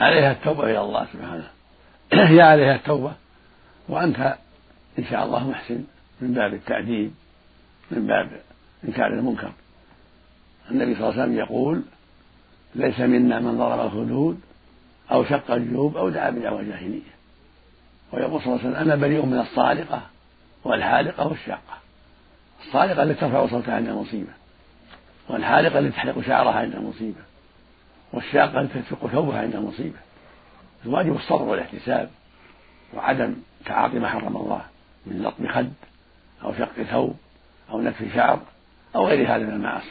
عليها 0.00 0.32
التوبة 0.32 0.64
إلى 0.64 0.80
الله 0.80 1.06
سبحانه. 1.12 1.48
هي 2.32 2.40
عليها 2.40 2.74
التوبة 2.74 3.12
وأنت 3.88 4.34
إن 4.98 5.04
شاء 5.10 5.24
الله 5.24 5.50
محسن 5.50 5.84
من 6.20 6.34
باب 6.34 6.54
التأديب 6.54 7.14
من 7.90 8.06
باب 8.06 8.30
إنكار 8.84 9.06
المنكر. 9.06 9.52
النبي 10.70 10.94
صلى 10.94 11.08
الله 11.08 11.12
عليه 11.12 11.22
وسلم 11.22 11.38
يقول 11.38 11.82
ليس 12.74 13.00
منا 13.00 13.40
من 13.40 13.58
ضرب 13.58 13.86
الخدود 13.86 14.40
أو 15.12 15.24
شق 15.24 15.50
الجيوب 15.50 15.96
أو 15.96 16.08
دعا 16.08 16.30
بدعوى 16.30 16.64
جاهلية 16.64 17.18
ويقول 18.12 18.40
صلى 18.40 18.54
الله 18.54 18.58
عليه 18.58 18.70
وسلم 18.70 18.82
أنا 18.82 18.96
بريء 18.96 19.26
من 19.26 19.38
الصالقة 19.38 20.02
والحالقة 20.64 21.26
والشاقة. 21.26 21.78
الصالقة 22.66 23.02
التي 23.02 23.20
ترفع 23.20 23.46
صوتها 23.46 23.74
عند 23.74 23.88
المصيبة 23.88 24.32
والحالقة 25.28 25.78
التي 25.78 25.96
تحلق 25.96 26.20
شعرها 26.20 26.52
عند 26.52 26.74
المصيبة. 26.74 27.20
والشاقة 28.12 28.64
تشق 28.64 29.06
ثوبها 29.06 29.40
عند 29.40 29.54
المصيبة 29.54 29.98
الواجب 30.86 31.16
الصبر 31.16 31.42
والاحتساب 31.42 32.10
وعدم 32.94 33.34
تعاطي 33.66 33.98
ما 33.98 34.08
حرم 34.08 34.36
الله 34.36 34.62
من 35.06 35.22
لطم 35.22 35.48
خد 35.48 35.72
أو 36.44 36.52
شق 36.52 36.82
ثوب 36.82 37.16
أو 37.70 37.80
نتف 37.80 38.14
شعر 38.14 38.40
أو 38.96 39.06
غير 39.06 39.36
هذا 39.36 39.44
من 39.44 39.52
المعاصي. 39.52 39.90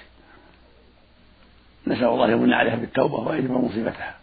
نسأل 1.88 2.06
الله 2.06 2.32
يمن 2.32 2.54
عليها 2.54 2.76
بالتوبة 2.76 3.16
ويجب 3.16 3.52
مصيبتها. 3.52 4.16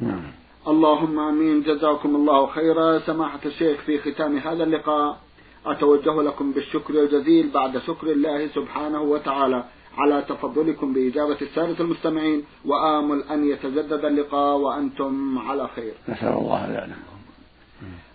نعم. 0.00 0.22
اللهم 0.68 1.18
آمين. 1.18 1.62
جزاكم 1.62 2.16
الله 2.16 2.46
خيرا. 2.46 2.98
سماحة 2.98 3.40
الشيخ 3.46 3.80
في 3.80 3.98
ختام 3.98 4.38
هذا 4.38 4.64
اللقاء 4.64 5.18
أتوجه 5.66 6.22
لكم 6.22 6.52
بالشكر 6.52 6.94
الجزيل 6.94 7.50
بعد 7.50 7.78
شكر 7.78 8.06
الله 8.06 8.48
سبحانه 8.48 9.00
وتعالى. 9.00 9.64
على 9.98 10.24
تفضلكم 10.28 10.92
بإجابة 10.92 11.36
السادة 11.42 11.84
المستمعين 11.84 12.44
وآمل 12.64 13.22
أن 13.22 13.48
يتجدد 13.48 14.04
اللقاء 14.04 14.56
وأنتم 14.56 15.38
على 15.38 15.68
خير. 15.76 15.92
نسأل 16.08 16.28
الله 16.28 16.66
ذلك 16.70 17.18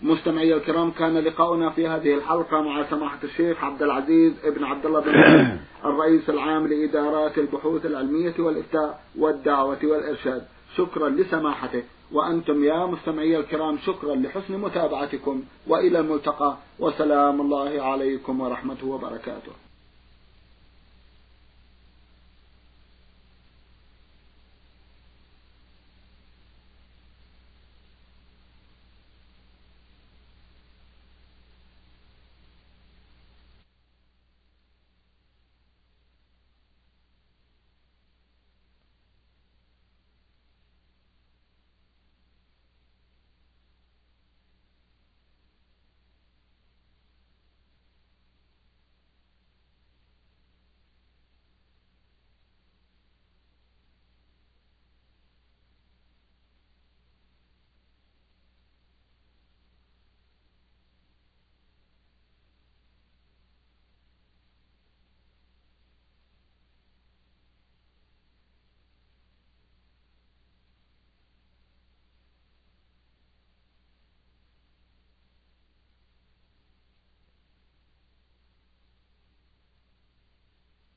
مستمعي 0.04 0.54
الكرام 0.54 0.92
كان 0.92 1.18
لقاؤنا 1.18 1.70
في 1.70 1.88
هذه 1.88 2.14
الحلقة 2.14 2.62
مع 2.62 2.90
سماحة 2.90 3.18
الشيخ 3.24 3.64
عبد 3.64 3.82
العزيز 3.84 4.34
ابن 4.44 4.64
عبد 4.64 4.86
الله 4.86 5.00
بن 5.00 5.12
الرئيس 5.90 6.30
العام 6.30 6.68
لإدارات 6.68 7.38
البحوث 7.38 7.86
العلمية 7.86 8.34
والإفتاء 8.40 9.04
والدعوة 9.20 9.80
والإرشاد. 9.84 10.44
شكرا 10.78 11.10
لسماحته. 11.10 11.84
وأنتم 12.12 12.64
يا 12.64 12.86
مستمعي 12.86 13.38
الكرام 13.38 13.78
شكرا 13.78 14.16
لحسن 14.16 14.58
متابعتكم. 14.58 15.44
وإلى 15.68 16.00
الملتقى. 16.00 16.58
وسلام 16.80 17.42
الله 17.42 17.82
عليكم 17.82 18.42
ورحمته 18.42 18.88
وبركاته. 18.88 19.52